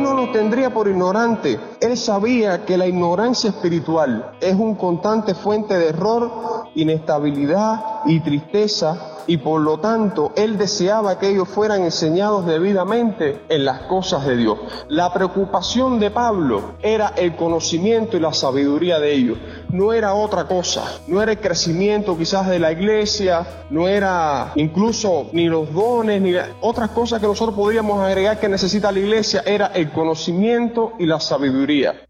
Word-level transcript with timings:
No 0.00 0.14
nos 0.14 0.32
tendría 0.32 0.72
por 0.72 0.88
ignorante. 0.88 1.60
Él 1.80 1.96
sabía 1.96 2.64
que 2.64 2.78
la 2.78 2.86
ignorancia 2.86 3.50
espiritual 3.50 4.32
es 4.40 4.54
un 4.54 4.74
constante 4.74 5.34
fuente 5.34 5.76
de 5.76 5.88
error, 5.88 6.30
inestabilidad 6.74 7.89
y 8.06 8.20
tristeza 8.20 9.10
y 9.26 9.36
por 9.36 9.60
lo 9.60 9.78
tanto 9.78 10.32
él 10.36 10.58
deseaba 10.58 11.18
que 11.18 11.28
ellos 11.28 11.48
fueran 11.48 11.82
enseñados 11.82 12.46
debidamente 12.46 13.42
en 13.48 13.64
las 13.64 13.82
cosas 13.82 14.26
de 14.26 14.36
Dios. 14.36 14.58
La 14.88 15.12
preocupación 15.12 16.00
de 16.00 16.10
Pablo 16.10 16.74
era 16.82 17.12
el 17.16 17.36
conocimiento 17.36 18.16
y 18.16 18.20
la 18.20 18.32
sabiduría 18.32 18.98
de 18.98 19.12
ellos, 19.12 19.38
no 19.70 19.92
era 19.92 20.14
otra 20.14 20.44
cosa, 20.44 21.00
no 21.06 21.22
era 21.22 21.32
el 21.32 21.38
crecimiento 21.38 22.16
quizás 22.18 22.48
de 22.48 22.58
la 22.58 22.72
iglesia, 22.72 23.46
no 23.70 23.86
era 23.86 24.52
incluso 24.56 25.28
ni 25.32 25.48
los 25.48 25.72
dones, 25.72 26.20
ni 26.20 26.34
otras 26.60 26.90
cosas 26.90 27.20
que 27.20 27.26
nosotros 27.26 27.56
podríamos 27.56 28.00
agregar 28.00 28.40
que 28.40 28.48
necesita 28.48 28.90
la 28.90 28.98
iglesia, 28.98 29.42
era 29.46 29.68
el 29.68 29.90
conocimiento 29.92 30.94
y 30.98 31.06
la 31.06 31.20
sabiduría. 31.20 32.09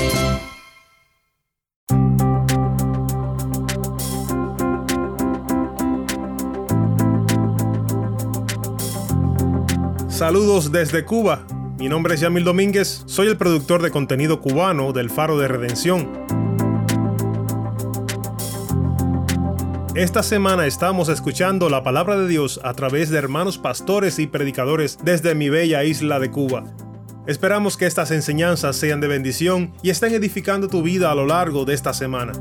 Saludos 10.21 10.71
desde 10.71 11.03
Cuba. 11.03 11.47
Mi 11.79 11.89
nombre 11.89 12.13
es 12.13 12.21
Yamil 12.21 12.43
Domínguez, 12.43 13.01
soy 13.07 13.27
el 13.27 13.37
productor 13.37 13.81
de 13.81 13.89
contenido 13.89 14.39
cubano 14.39 14.93
del 14.93 15.09
Faro 15.09 15.39
de 15.39 15.47
Redención. 15.47 16.11
Esta 19.95 20.21
semana 20.21 20.67
estamos 20.67 21.09
escuchando 21.09 21.71
la 21.71 21.81
palabra 21.81 22.17
de 22.17 22.27
Dios 22.27 22.59
a 22.63 22.75
través 22.75 23.09
de 23.09 23.17
hermanos 23.17 23.57
pastores 23.57 24.19
y 24.19 24.27
predicadores 24.27 24.99
desde 25.03 25.33
mi 25.33 25.49
bella 25.49 25.83
isla 25.83 26.19
de 26.19 26.29
Cuba. 26.29 26.65
Esperamos 27.25 27.75
que 27.75 27.87
estas 27.87 28.11
enseñanzas 28.11 28.75
sean 28.75 29.01
de 29.01 29.07
bendición 29.07 29.73
y 29.81 29.89
estén 29.89 30.13
edificando 30.13 30.67
tu 30.67 30.83
vida 30.83 31.11
a 31.11 31.15
lo 31.15 31.25
largo 31.25 31.65
de 31.65 31.73
esta 31.73 31.95
semana. 31.95 32.33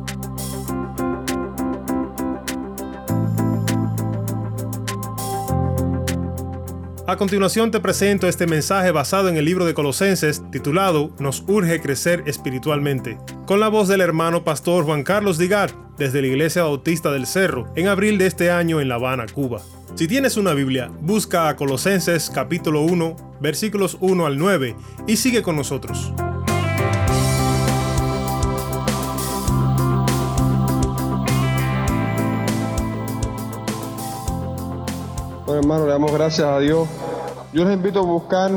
A 7.10 7.16
continuación 7.16 7.72
te 7.72 7.80
presento 7.80 8.28
este 8.28 8.46
mensaje 8.46 8.92
basado 8.92 9.28
en 9.28 9.36
el 9.36 9.44
libro 9.44 9.64
de 9.64 9.74
Colosenses 9.74 10.44
titulado 10.52 11.10
Nos 11.18 11.42
urge 11.48 11.80
crecer 11.80 12.22
espiritualmente, 12.26 13.18
con 13.46 13.58
la 13.58 13.66
voz 13.66 13.88
del 13.88 14.00
hermano 14.00 14.44
pastor 14.44 14.84
Juan 14.84 15.02
Carlos 15.02 15.36
Digar 15.36 15.72
desde 15.98 16.20
la 16.20 16.28
Iglesia 16.28 16.62
Bautista 16.62 17.10
del 17.10 17.26
Cerro 17.26 17.66
en 17.74 17.88
abril 17.88 18.16
de 18.16 18.26
este 18.26 18.52
año 18.52 18.80
en 18.80 18.88
La 18.88 18.94
Habana, 18.94 19.26
Cuba. 19.26 19.60
Si 19.96 20.06
tienes 20.06 20.36
una 20.36 20.54
Biblia, 20.54 20.88
busca 21.00 21.48
a 21.48 21.56
Colosenses 21.56 22.30
capítulo 22.30 22.82
1, 22.82 23.16
versículos 23.40 23.96
1 23.98 24.24
al 24.24 24.38
9 24.38 24.76
y 25.08 25.16
sigue 25.16 25.42
con 25.42 25.56
nosotros. 25.56 26.12
Hermano, 35.54 35.86
le 35.86 35.92
damos 35.92 36.12
gracias 36.12 36.46
a 36.46 36.58
Dios. 36.60 36.88
Yo 37.52 37.64
les 37.64 37.74
invito 37.74 38.00
a 38.00 38.02
buscar 38.02 38.50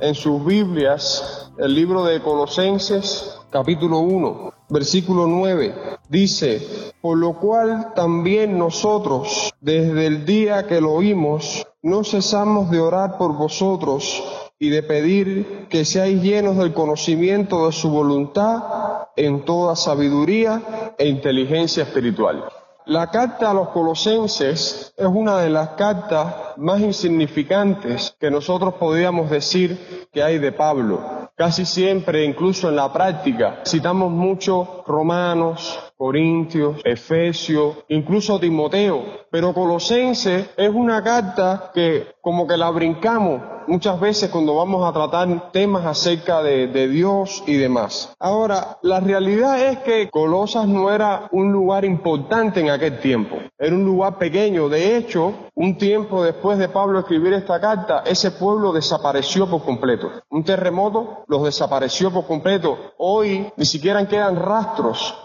en 0.00 0.14
sus 0.14 0.44
Biblias 0.44 1.50
el 1.58 1.74
libro 1.74 2.04
de 2.04 2.22
Colosenses, 2.22 3.36
capítulo 3.50 3.98
1, 3.98 4.52
versículo 4.70 5.26
9. 5.26 5.74
Dice, 6.08 6.92
por 7.00 7.18
lo 7.18 7.38
cual 7.38 7.92
también 7.94 8.56
nosotros, 8.56 9.52
desde 9.60 10.06
el 10.06 10.24
día 10.24 10.66
que 10.66 10.80
lo 10.80 10.92
oímos, 10.92 11.66
no 11.82 12.04
cesamos 12.04 12.70
de 12.70 12.80
orar 12.80 13.18
por 13.18 13.36
vosotros 13.36 14.22
y 14.58 14.70
de 14.70 14.82
pedir 14.82 15.66
que 15.68 15.84
seáis 15.84 16.22
llenos 16.22 16.56
del 16.56 16.72
conocimiento 16.72 17.66
de 17.66 17.72
su 17.72 17.90
voluntad 17.90 19.08
en 19.16 19.44
toda 19.44 19.76
sabiduría 19.76 20.94
e 20.98 21.08
inteligencia 21.08 21.82
espiritual. 21.82 22.44
La 22.86 23.10
carta 23.10 23.50
a 23.50 23.54
los 23.54 23.68
colosenses 23.68 24.92
es 24.96 25.06
una 25.06 25.38
de 25.38 25.50
las 25.50 25.70
cartas 25.70 26.34
más 26.56 26.80
insignificantes 26.80 28.16
que 28.18 28.28
nosotros 28.28 28.74
podríamos 28.74 29.30
decir 29.30 30.08
que 30.12 30.20
hay 30.20 30.38
de 30.38 30.50
Pablo. 30.50 31.30
Casi 31.36 31.64
siempre, 31.64 32.24
incluso 32.24 32.68
en 32.68 32.76
la 32.76 32.92
práctica, 32.92 33.60
citamos 33.64 34.10
mucho 34.10 34.81
Romanos, 34.86 35.78
Corintios, 35.96 36.80
Efesios, 36.84 37.76
incluso 37.88 38.40
Timoteo, 38.40 39.04
pero 39.30 39.54
Colosenses 39.54 40.50
es 40.56 40.70
una 40.70 41.02
carta 41.02 41.70
que 41.72 42.08
como 42.20 42.46
que 42.46 42.56
la 42.56 42.70
brincamos 42.70 43.40
muchas 43.66 44.00
veces 44.00 44.30
cuando 44.30 44.56
vamos 44.56 44.84
a 44.84 44.92
tratar 44.92 45.52
temas 45.52 45.86
acerca 45.86 46.42
de, 46.42 46.66
de, 46.66 46.88
Dios 46.88 47.44
y 47.46 47.54
demás. 47.54 48.12
Ahora, 48.18 48.78
la 48.82 49.00
realidad 49.00 49.60
es 49.60 49.78
que 49.78 50.10
Colosas 50.10 50.66
no 50.66 50.92
era 50.92 51.28
un 51.30 51.52
lugar 51.52 51.84
importante 51.84 52.60
en 52.60 52.70
aquel 52.70 52.98
tiempo, 52.98 53.36
era 53.58 53.74
un 53.74 53.84
lugar 53.84 54.18
pequeño. 54.18 54.68
De 54.68 54.96
hecho, 54.96 55.32
un 55.54 55.78
tiempo 55.78 56.24
después 56.24 56.58
de 56.58 56.68
Pablo 56.68 56.98
escribir 56.98 57.32
esta 57.34 57.60
carta, 57.60 58.02
ese 58.04 58.32
pueblo 58.32 58.72
desapareció 58.72 59.48
por 59.48 59.62
completo. 59.62 60.10
Un 60.30 60.44
terremoto 60.44 61.24
los 61.28 61.44
desapareció 61.44 62.10
por 62.10 62.26
completo. 62.26 62.76
Hoy 62.98 63.52
ni 63.56 63.64
siquiera 63.64 64.06
quedan 64.08 64.36
rastros 64.36 64.71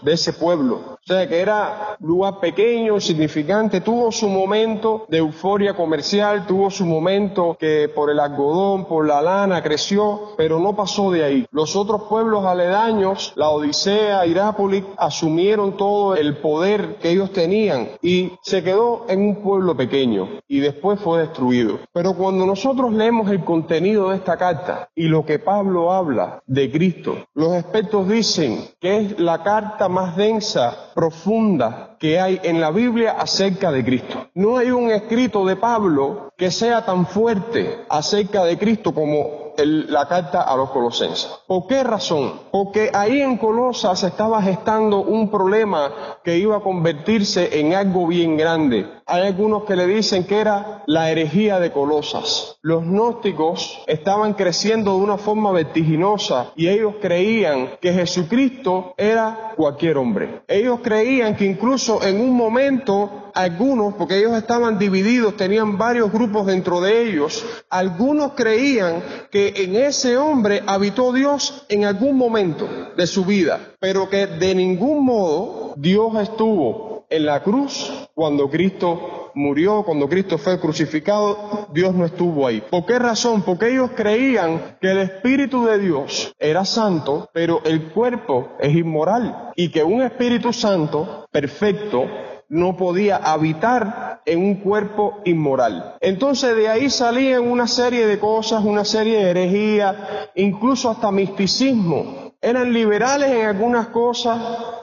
de 0.02 0.12
ese 0.12 0.32
pueblo. 0.32 0.98
O 0.98 1.06
sea 1.06 1.26
que 1.26 1.40
era 1.40 1.96
lugar 2.00 2.38
pequeño, 2.38 2.94
insignificante, 2.96 3.80
tuvo 3.80 4.12
su 4.12 4.28
momento 4.28 5.06
de 5.08 5.18
euforia 5.18 5.74
comercial, 5.74 6.46
tuvo 6.46 6.70
su 6.70 6.84
momento 6.84 7.56
que 7.58 7.88
por 7.88 8.10
el 8.10 8.20
algodón, 8.20 8.84
por 8.84 9.06
la 9.06 9.22
lana 9.22 9.62
creció, 9.62 10.34
pero 10.36 10.60
no 10.60 10.76
pasó 10.76 11.10
de 11.10 11.24
ahí. 11.24 11.46
Los 11.50 11.76
otros 11.76 12.02
pueblos 12.10 12.44
aledaños, 12.44 13.32
la 13.36 13.48
Odisea, 13.48 14.26
Irápolis, 14.26 14.84
asumieron 14.98 15.76
todo 15.78 16.14
el 16.14 16.36
poder 16.36 16.96
que 16.96 17.10
ellos 17.10 17.32
tenían 17.32 17.88
y 18.02 18.32
se 18.42 18.62
quedó 18.62 19.06
en 19.08 19.20
un 19.20 19.36
pueblo 19.36 19.76
pequeño 19.76 20.28
y 20.46 20.60
después 20.60 21.00
fue 21.00 21.20
destruido. 21.20 21.78
Pero 21.92 22.14
cuando 22.14 22.44
nosotros 22.44 22.92
leemos 22.92 23.30
el 23.30 23.44
contenido 23.44 24.10
de 24.10 24.16
esta 24.16 24.36
carta 24.36 24.90
y 24.94 25.04
lo 25.04 25.24
que 25.24 25.38
Pablo 25.38 25.92
habla 25.92 26.42
de 26.46 26.70
Cristo, 26.70 27.16
los 27.34 27.54
expertos 27.54 28.08
dicen 28.08 28.68
que 28.78 28.98
es 28.98 29.18
la 29.18 29.37
carta 29.42 29.88
más 29.88 30.16
densa, 30.16 30.90
profunda 30.94 31.96
que 31.98 32.20
hay 32.20 32.40
en 32.42 32.60
la 32.60 32.70
Biblia 32.70 33.16
acerca 33.18 33.72
de 33.72 33.84
Cristo. 33.84 34.28
No 34.34 34.56
hay 34.56 34.70
un 34.70 34.90
escrito 34.90 35.44
de 35.44 35.56
Pablo 35.56 36.32
que 36.36 36.50
sea 36.50 36.84
tan 36.84 37.06
fuerte 37.06 37.84
acerca 37.88 38.44
de 38.44 38.58
Cristo 38.58 38.94
como 38.94 39.48
la 39.64 40.06
carta 40.06 40.42
a 40.42 40.56
los 40.56 40.70
colosenses. 40.70 41.28
¿Por 41.46 41.66
qué 41.66 41.82
razón? 41.82 42.32
Porque 42.52 42.90
ahí 42.94 43.20
en 43.20 43.36
Colosas 43.36 44.02
estaba 44.04 44.40
gestando 44.42 45.00
un 45.00 45.30
problema 45.30 45.92
que 46.22 46.38
iba 46.38 46.56
a 46.56 46.60
convertirse 46.60 47.58
en 47.58 47.74
algo 47.74 48.06
bien 48.06 48.36
grande. 48.36 48.86
Hay 49.10 49.22
algunos 49.22 49.64
que 49.64 49.74
le 49.74 49.86
dicen 49.86 50.24
que 50.24 50.38
era 50.38 50.82
la 50.86 51.10
herejía 51.10 51.58
de 51.60 51.72
Colosas. 51.72 52.58
Los 52.60 52.84
gnósticos 52.84 53.82
estaban 53.86 54.34
creciendo 54.34 54.90
de 54.90 55.02
una 55.02 55.16
forma 55.16 55.50
vertiginosa 55.50 56.52
y 56.54 56.68
ellos 56.68 56.96
creían 57.00 57.70
que 57.80 57.94
Jesucristo 57.94 58.92
era 58.98 59.54
cualquier 59.56 59.96
hombre. 59.96 60.42
Ellos 60.46 60.80
creían 60.82 61.36
que 61.36 61.46
incluso 61.46 62.02
en 62.02 62.20
un 62.20 62.36
momento 62.36 63.30
algunos, 63.34 63.94
porque 63.94 64.18
ellos 64.18 64.36
estaban 64.36 64.78
divididos, 64.78 65.38
tenían 65.38 65.78
varios 65.78 66.12
grupos 66.12 66.44
dentro 66.44 66.82
de 66.82 67.08
ellos, 67.08 67.46
algunos 67.70 68.32
creían 68.32 69.02
que 69.30 69.54
en 69.56 69.76
ese 69.76 70.18
hombre 70.18 70.62
habitó 70.66 71.14
Dios 71.14 71.64
en 71.70 71.86
algún 71.86 72.18
momento 72.18 72.68
de 72.94 73.06
su 73.06 73.24
vida, 73.24 73.58
pero 73.80 74.10
que 74.10 74.26
de 74.26 74.54
ningún 74.54 75.02
modo 75.02 75.72
Dios 75.76 76.14
estuvo 76.20 76.87
en 77.10 77.26
la 77.26 77.42
cruz 77.42 78.08
cuando 78.14 78.48
Cristo 78.50 79.30
murió, 79.34 79.82
cuando 79.84 80.08
Cristo 80.08 80.38
fue 80.38 80.60
crucificado, 80.60 81.68
Dios 81.72 81.94
no 81.94 82.04
estuvo 82.04 82.46
ahí. 82.46 82.62
¿Por 82.70 82.86
qué 82.86 82.98
razón? 82.98 83.42
Porque 83.42 83.70
ellos 83.70 83.90
creían 83.94 84.76
que 84.80 84.90
el 84.90 84.98
Espíritu 84.98 85.64
de 85.64 85.78
Dios 85.78 86.34
era 86.38 86.64
santo, 86.64 87.30
pero 87.32 87.62
el 87.64 87.90
cuerpo 87.92 88.48
es 88.58 88.74
inmoral 88.74 89.52
y 89.56 89.70
que 89.70 89.84
un 89.84 90.02
Espíritu 90.02 90.52
Santo 90.52 91.26
perfecto 91.30 92.06
no 92.48 92.76
podía 92.76 93.16
habitar 93.16 94.22
en 94.24 94.40
un 94.40 94.56
cuerpo 94.56 95.20
inmoral. 95.24 95.96
Entonces 96.00 96.56
de 96.56 96.68
ahí 96.68 96.90
salían 96.90 97.46
una 97.46 97.66
serie 97.66 98.06
de 98.06 98.18
cosas, 98.18 98.64
una 98.64 98.84
serie 98.84 99.18
de 99.18 99.30
herejías, 99.30 99.96
incluso 100.34 100.90
hasta 100.90 101.10
misticismo. 101.12 102.27
Eran 102.40 102.72
liberales 102.72 103.30
en 103.30 103.46
algunas 103.46 103.88
cosas, 103.88 104.38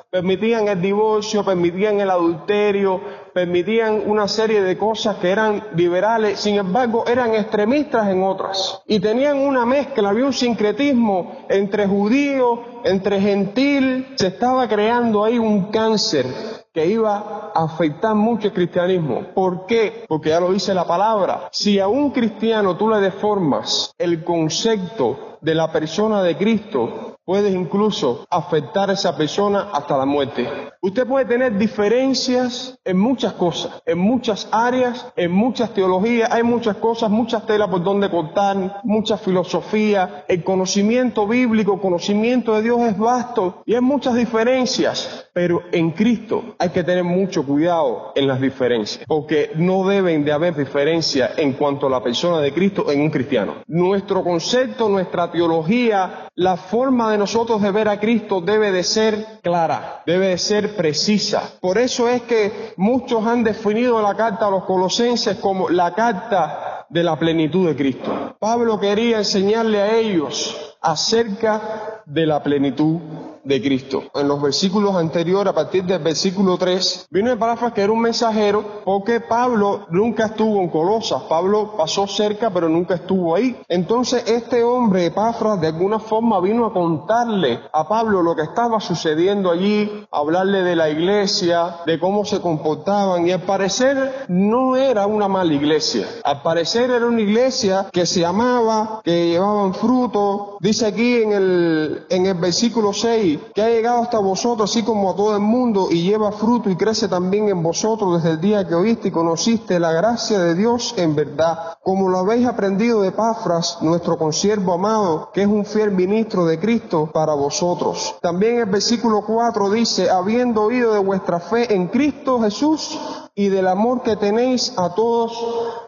permitían 0.10 0.68
el 0.68 0.82
divorcio, 0.82 1.46
permitían 1.46 2.02
el 2.02 2.10
adulterio, 2.10 3.00
permitían 3.34 4.02
una 4.06 4.28
serie 4.28 4.62
de 4.62 4.78
cosas 4.78 5.18
que 5.18 5.30
eran 5.30 5.64
liberales, 5.76 6.40
sin 6.40 6.56
embargo 6.56 7.06
eran 7.08 7.34
extremistas 7.34 8.10
en 8.10 8.24
otras. 8.24 8.82
Y 8.88 9.00
tenían 9.00 9.38
una 9.38 9.66
mezcla, 9.66 10.10
había 10.10 10.26
un 10.26 10.34
sincretismo 10.34 11.46
entre 11.48 11.88
judío, 11.88 12.62
entre 12.84 13.22
gentil, 13.22 14.16
se 14.16 14.28
estaba 14.28 14.68
creando 14.68 15.24
ahí 15.24 15.40
un 15.40 15.72
cáncer 15.72 16.26
que 16.74 16.86
iba 16.88 17.52
a 17.54 17.64
afectar 17.64 18.16
mucho 18.16 18.48
el 18.48 18.54
cristianismo. 18.54 19.28
¿Por 19.34 19.66
qué? 19.66 20.04
Porque 20.10 20.30
ya 20.30 20.42
lo 20.42 20.52
dice 20.52 20.74
la 20.74 20.86
palabra. 20.86 21.48
Si 21.54 21.80
a 21.80 21.88
un 21.88 22.12
cristiano 22.12 22.76
tú 22.76 22.90
le 22.90 23.00
deformas 23.00 23.94
el 23.98 24.26
concepto 24.26 25.38
de 25.40 25.56
la 25.56 25.72
persona 25.72 26.22
de 26.22 26.36
Cristo, 26.36 27.15
puedes 27.26 27.54
incluso 27.54 28.26
afectar 28.30 28.90
a 28.90 28.94
esa 28.94 29.18
persona 29.18 29.70
hasta 29.74 29.98
la 29.98 30.06
muerte. 30.06 30.48
Usted 30.82 31.08
puede 31.08 31.26
tener 31.26 31.58
diferencias 31.58 32.78
en 32.86 32.98
muchas 32.98 33.34
cosas, 33.34 33.82
en 33.86 33.98
muchas 33.98 34.48
áreas, 34.52 35.12
en 35.16 35.32
muchas 35.32 35.74
teologías, 35.74 36.32
hay 36.32 36.44
muchas 36.44 36.78
cosas, 36.78 37.10
muchas 37.10 37.46
telas 37.48 37.70
por 37.70 37.84
donde 37.84 38.10
cortar, 38.10 38.82
mucha 38.84 39.18
filosofía, 39.18 40.26
el 40.28 40.44
conocimiento 40.44 41.28
bíblico, 41.28 41.82
conocimiento 41.82 42.56
de 42.56 42.62
Dios 42.62 42.80
es 42.82 42.98
vasto 42.98 43.64
y 43.66 43.74
hay 43.74 43.82
muchas 43.82 44.14
diferencias, 44.14 45.30
pero 45.34 45.64
en 45.72 45.92
Cristo 45.92 46.56
hay 46.60 46.70
que 46.70 46.84
tener 46.84 47.04
mucho 47.04 47.44
cuidado 47.44 48.12
en 48.16 48.28
las 48.28 48.40
diferencias, 48.40 49.06
porque 49.08 49.52
no 49.56 49.88
deben 49.88 50.24
de 50.24 50.32
haber 50.32 50.56
diferencias 50.56 51.32
en 51.38 51.54
cuanto 51.54 51.88
a 51.88 51.90
la 51.90 52.04
persona 52.04 52.40
de 52.40 52.54
Cristo 52.54 52.92
en 52.92 53.02
un 53.02 53.10
cristiano. 53.10 53.56
Nuestro 53.68 54.24
concepto, 54.24 54.88
nuestra 54.88 55.32
teología, 55.32 56.30
la 56.36 56.58
forma 56.58 57.12
de 57.12 57.15
nosotros 57.18 57.62
de 57.62 57.72
ver 57.72 57.88
a 57.88 58.00
Cristo 58.00 58.42
debe 58.42 58.72
de 58.72 58.84
ser 58.84 59.40
clara, 59.42 60.04
debe 60.06 60.28
de 60.28 60.38
ser 60.38 60.76
precisa. 60.76 61.42
Por 61.62 61.78
eso 61.78 62.10
es 62.10 62.22
que 62.24 62.74
muchos 62.78 63.26
han 63.26 63.44
definido 63.44 64.02
la 64.02 64.16
carta 64.16 64.48
a 64.48 64.52
los 64.52 64.66
colosenses 64.66 65.38
como 65.38 65.70
la 65.70 65.94
carta 65.94 66.86
de 66.90 67.04
la 67.04 67.18
plenitud 67.18 67.68
de 67.68 67.76
Cristo. 67.76 68.36
Pablo 68.40 68.80
quería 68.80 69.18
enseñarle 69.20 69.82
a 69.82 69.96
ellos 69.96 70.76
acerca 70.82 72.04
de 72.06 72.26
la 72.26 72.44
plenitud 72.44 73.00
de 73.46 73.62
Cristo. 73.62 74.04
En 74.14 74.28
los 74.28 74.42
versículos 74.42 74.96
anteriores, 74.96 75.52
a 75.52 75.56
partir 75.56 75.84
del 75.86 76.02
versículo 76.02 76.58
3, 76.58 77.08
vino 77.12 77.32
Epafras 77.32 77.74
que 77.74 77.82
era 77.82 77.94
un 77.94 78.02
mensajero 78.02 78.82
porque 78.84 79.22
Pablo 79.22 79.86
nunca 79.92 80.26
estuvo 80.26 80.62
en 80.62 80.70
Colosas. 80.70 81.24
Pablo 81.30 81.76
pasó 81.78 82.08
cerca, 82.08 82.50
pero 82.50 82.68
nunca 82.68 82.96
estuvo 82.96 83.36
ahí. 83.36 83.56
Entonces 83.70 84.24
este 84.28 84.64
hombre, 84.64 85.06
Epafras, 85.06 85.62
de 85.62 85.68
alguna 85.68 86.00
forma 86.00 86.42
vino 86.42 86.66
a 86.66 86.74
contarle 86.74 87.60
a 87.72 87.88
Pablo 87.88 88.22
lo 88.22 88.36
que 88.36 88.42
estaba 88.42 88.80
sucediendo 88.80 89.52
allí, 89.52 90.06
hablarle 90.12 90.64
de 90.64 90.76
la 90.76 90.90
iglesia, 90.90 91.78
de 91.86 92.00
cómo 92.00 92.26
se 92.26 92.42
comportaban. 92.42 93.28
Y 93.28 93.32
al 93.32 93.44
parecer 93.44 94.26
no 94.28 94.76
era 94.76 95.06
una 95.06 95.28
mala 95.28 95.54
iglesia. 95.54 96.08
Al 96.24 96.42
parecer 96.42 96.90
era 96.90 97.06
una 97.06 97.22
iglesia 97.22 97.88
que 97.92 98.08
se 98.08 98.26
amaba, 98.26 99.02
que 99.04 99.30
llevaban 99.30 99.76
fruto. 99.76 100.58
Dice 100.60 100.88
aquí 100.88 101.18
en 101.22 101.32
el, 101.32 102.06
en 102.10 102.26
el 102.26 102.34
versículo 102.36 102.92
6, 102.92 103.35
que 103.54 103.62
ha 103.62 103.70
llegado 103.70 104.02
hasta 104.02 104.20
vosotros, 104.20 104.70
así 104.70 104.84
como 104.84 105.12
a 105.12 105.16
todo 105.16 105.36
el 105.36 105.42
mundo, 105.42 105.88
y 105.92 106.04
lleva 106.04 106.32
fruto 106.32 106.70
y 106.70 106.76
crece 106.76 107.08
también 107.08 107.50
en 107.50 107.62
vosotros 107.62 108.16
desde 108.16 108.36
el 108.36 108.42
día 108.42 108.68
que 108.68 108.76
oíste 108.76 109.10
y 109.10 109.12
conociste 109.12 109.80
la 109.80 109.92
gracia 109.92 110.40
de 110.40 110.56
Dios 110.56 110.94
en 110.98 111.16
verdad, 111.16 111.78
como 111.84 112.10
lo 112.10 112.20
habéis 112.20 112.48
aprendido 112.48 113.02
de 113.02 113.12
Pafras, 113.12 113.80
nuestro 113.82 114.18
consiervo 114.18 114.74
amado, 114.74 115.30
que 115.34 115.42
es 115.42 115.48
un 115.48 115.66
fiel 115.66 115.92
ministro 115.92 116.46
de 116.46 116.60
Cristo 116.60 117.10
para 117.14 117.34
vosotros. 117.34 118.16
También 118.22 118.60
el 118.60 118.66
versículo 118.66 119.22
4 119.26 119.70
dice, 119.70 120.10
habiendo 120.10 120.64
oído 120.64 120.94
de 120.94 121.00
vuestra 121.00 121.40
fe 121.40 121.74
en 121.74 121.88
Cristo 121.88 122.40
Jesús, 122.42 122.98
y 123.36 123.50
del 123.50 123.68
amor 123.68 124.02
que 124.02 124.16
tenéis 124.16 124.74
a 124.78 124.96
todos 124.96 125.38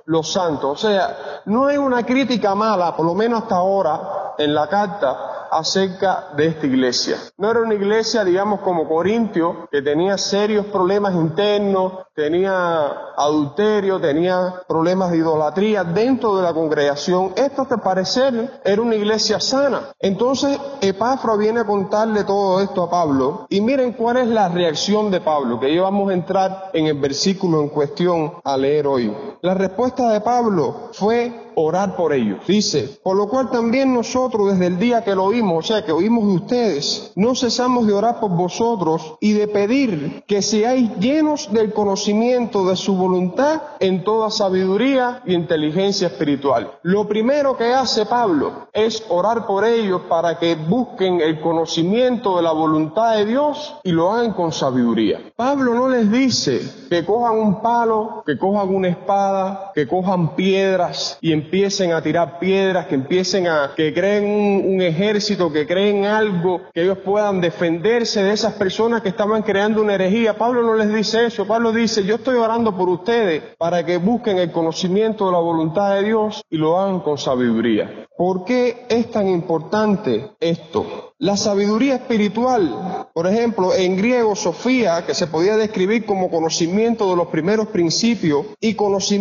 los 0.05 0.31
santos. 0.31 0.83
O 0.83 0.87
sea, 0.87 1.43
no 1.45 1.67
hay 1.67 1.77
una 1.77 2.05
crítica 2.05 2.53
mala, 2.53 2.95
por 2.95 3.05
lo 3.05 3.13
menos 3.15 3.43
hasta 3.43 3.55
ahora, 3.55 4.35
en 4.37 4.53
la 4.53 4.67
carta 4.67 5.36
acerca 5.51 6.29
de 6.35 6.47
esta 6.47 6.65
iglesia. 6.65 7.17
No 7.37 7.51
era 7.51 7.61
una 7.61 7.73
iglesia, 7.73 8.23
digamos, 8.23 8.61
como 8.61 8.87
Corintio, 8.87 9.67
que 9.71 9.81
tenía 9.81 10.17
serios 10.17 10.65
problemas 10.67 11.13
internos, 11.15 11.93
tenía 12.15 12.87
adulterio, 13.15 13.99
tenía 13.99 14.63
problemas 14.67 15.11
de 15.11 15.17
idolatría 15.17 15.83
dentro 15.83 16.35
de 16.37 16.43
la 16.43 16.53
congregación. 16.53 17.33
Esto, 17.35 17.65
te 17.65 17.77
parecer, 17.77 18.59
era 18.63 18.81
una 18.81 18.95
iglesia 18.95 19.39
sana. 19.39 19.93
Entonces, 19.99 20.59
Epafra 20.81 21.35
viene 21.35 21.61
a 21.61 21.65
contarle 21.65 22.23
todo 22.23 22.59
esto 22.61 22.83
a 22.83 22.89
Pablo. 22.89 23.45
Y 23.49 23.61
miren 23.61 23.93
cuál 23.93 24.17
es 24.17 24.27
la 24.27 24.49
reacción 24.49 25.11
de 25.11 25.21
Pablo, 25.21 25.59
que 25.59 25.79
vamos 25.79 26.09
a 26.09 26.13
entrar 26.13 26.71
en 26.73 26.87
el 26.87 26.99
versículo 26.99 27.61
en 27.61 27.69
cuestión 27.69 28.33
a 28.43 28.57
leer 28.57 28.87
hoy. 28.87 29.15
La 29.41 29.53
respuesta 29.53 30.11
de 30.11 30.21
Pablo 30.21 30.89
fue 30.93 31.47
orar 31.59 31.95
por 31.95 32.13
ellos. 32.13 32.45
Dice, 32.47 32.99
por 33.01 33.17
lo 33.17 33.27
cual 33.27 33.49
también 33.49 33.93
nosotros 33.93 34.51
desde 34.51 34.67
el 34.67 34.77
día 34.77 35.03
que 35.03 35.15
lo 35.15 35.25
oímos, 35.25 35.65
o 35.65 35.67
sea, 35.67 35.83
que 35.83 35.91
oímos 35.91 36.27
de 36.27 36.35
ustedes, 36.35 37.11
no 37.15 37.33
cesamos 37.33 37.87
de 37.87 37.93
orar 37.93 38.19
por 38.19 38.29
vosotros 38.31 39.15
y 39.19 39.33
de 39.33 39.47
pedir 39.47 40.23
que 40.27 40.43
seáis 40.43 40.95
llenos 40.99 41.51
del 41.51 41.73
conocimiento 41.73 42.65
de 42.67 42.75
su 42.75 42.95
voluntad 42.95 43.61
en 43.79 44.03
toda 44.03 44.29
sabiduría 44.29 45.23
y 45.25 45.33
inteligencia 45.33 46.07
espiritual. 46.07 46.73
Lo 46.83 47.07
primero 47.07 47.57
que 47.57 47.73
hace 47.73 48.05
Pablo 48.05 48.67
es 48.71 49.03
orar 49.09 49.47
por 49.47 49.65
ellos 49.65 50.01
para 50.07 50.37
que 50.37 50.55
busquen 50.55 51.21
el 51.21 51.41
conocimiento 51.41 52.37
de 52.37 52.43
la 52.43 52.51
voluntad 52.51 53.15
de 53.15 53.25
Dios 53.25 53.75
y 53.83 53.91
lo 53.91 54.11
hagan 54.11 54.33
con 54.33 54.51
sabiduría. 54.51 55.21
Pablo 55.35 55.73
no 55.73 55.89
les 55.89 56.11
dice 56.11 56.61
que 56.87 57.03
cojan 57.03 57.39
un 57.39 57.61
palo, 57.63 58.23
que 58.25 58.37
cojan 58.37 58.73
una 58.73 58.89
espada, 58.89 59.26
que 59.73 59.87
cojan 59.87 60.35
piedras 60.35 61.17
y 61.21 61.31
empiecen 61.31 61.91
a 61.91 62.01
tirar 62.01 62.39
piedras, 62.39 62.87
que 62.87 62.95
empiecen 62.95 63.47
a, 63.47 63.73
que 63.75 63.93
creen 63.93 64.25
un, 64.65 64.81
ejército, 64.81 65.51
que 65.51 65.67
creen 65.67 66.05
algo, 66.05 66.61
que 66.73 66.83
ellos 66.83 66.99
puedan 66.99 67.41
defenderse 67.41 68.23
de 68.23 68.33
esas 68.33 68.53
personas 68.53 69.01
que 69.01 69.09
estaban 69.09 69.41
creando 69.43 69.81
una 69.81 69.95
herejía. 69.95 70.37
Pablo 70.37 70.63
no 70.63 70.75
les 70.75 70.93
dice 70.93 71.25
eso, 71.25 71.45
Pablo 71.45 71.71
dice, 71.71 72.03
yo 72.03 72.15
estoy 72.15 72.37
orando 72.37 72.75
por 72.75 72.89
ustedes 72.89 73.43
para 73.57 73.85
que 73.85 73.97
busquen 73.97 74.37
el 74.37 74.51
conocimiento 74.51 75.25
de 75.25 75.31
la 75.31 75.39
voluntad 75.39 75.95
de 75.95 76.03
Dios 76.03 76.41
y 76.49 76.57
lo 76.57 76.79
hagan 76.79 76.99
con 77.01 77.17
sabiduría. 77.17 78.07
¿Por 78.17 78.45
qué 78.45 78.85
es 78.89 79.11
tan 79.11 79.27
importante 79.27 80.31
esto? 80.39 81.13
La 81.19 81.35
sabiduría 81.35 81.95
espiritual, 81.95 83.07
por 83.13 83.25
ejemplo, 83.25 83.73
en 83.73 83.97
griego 83.97 84.35
Sofía, 84.35 85.03
que 85.05 85.15
se 85.15 85.25
podía 85.27 85.57
describir 85.57 86.05
como 86.05 86.29
conocimiento 86.29 87.09
de 87.09 87.15
los 87.15 87.27
primeros 87.27 87.67
principios, 87.67 88.45
y 88.59 88.75
conocimiento 88.75 89.16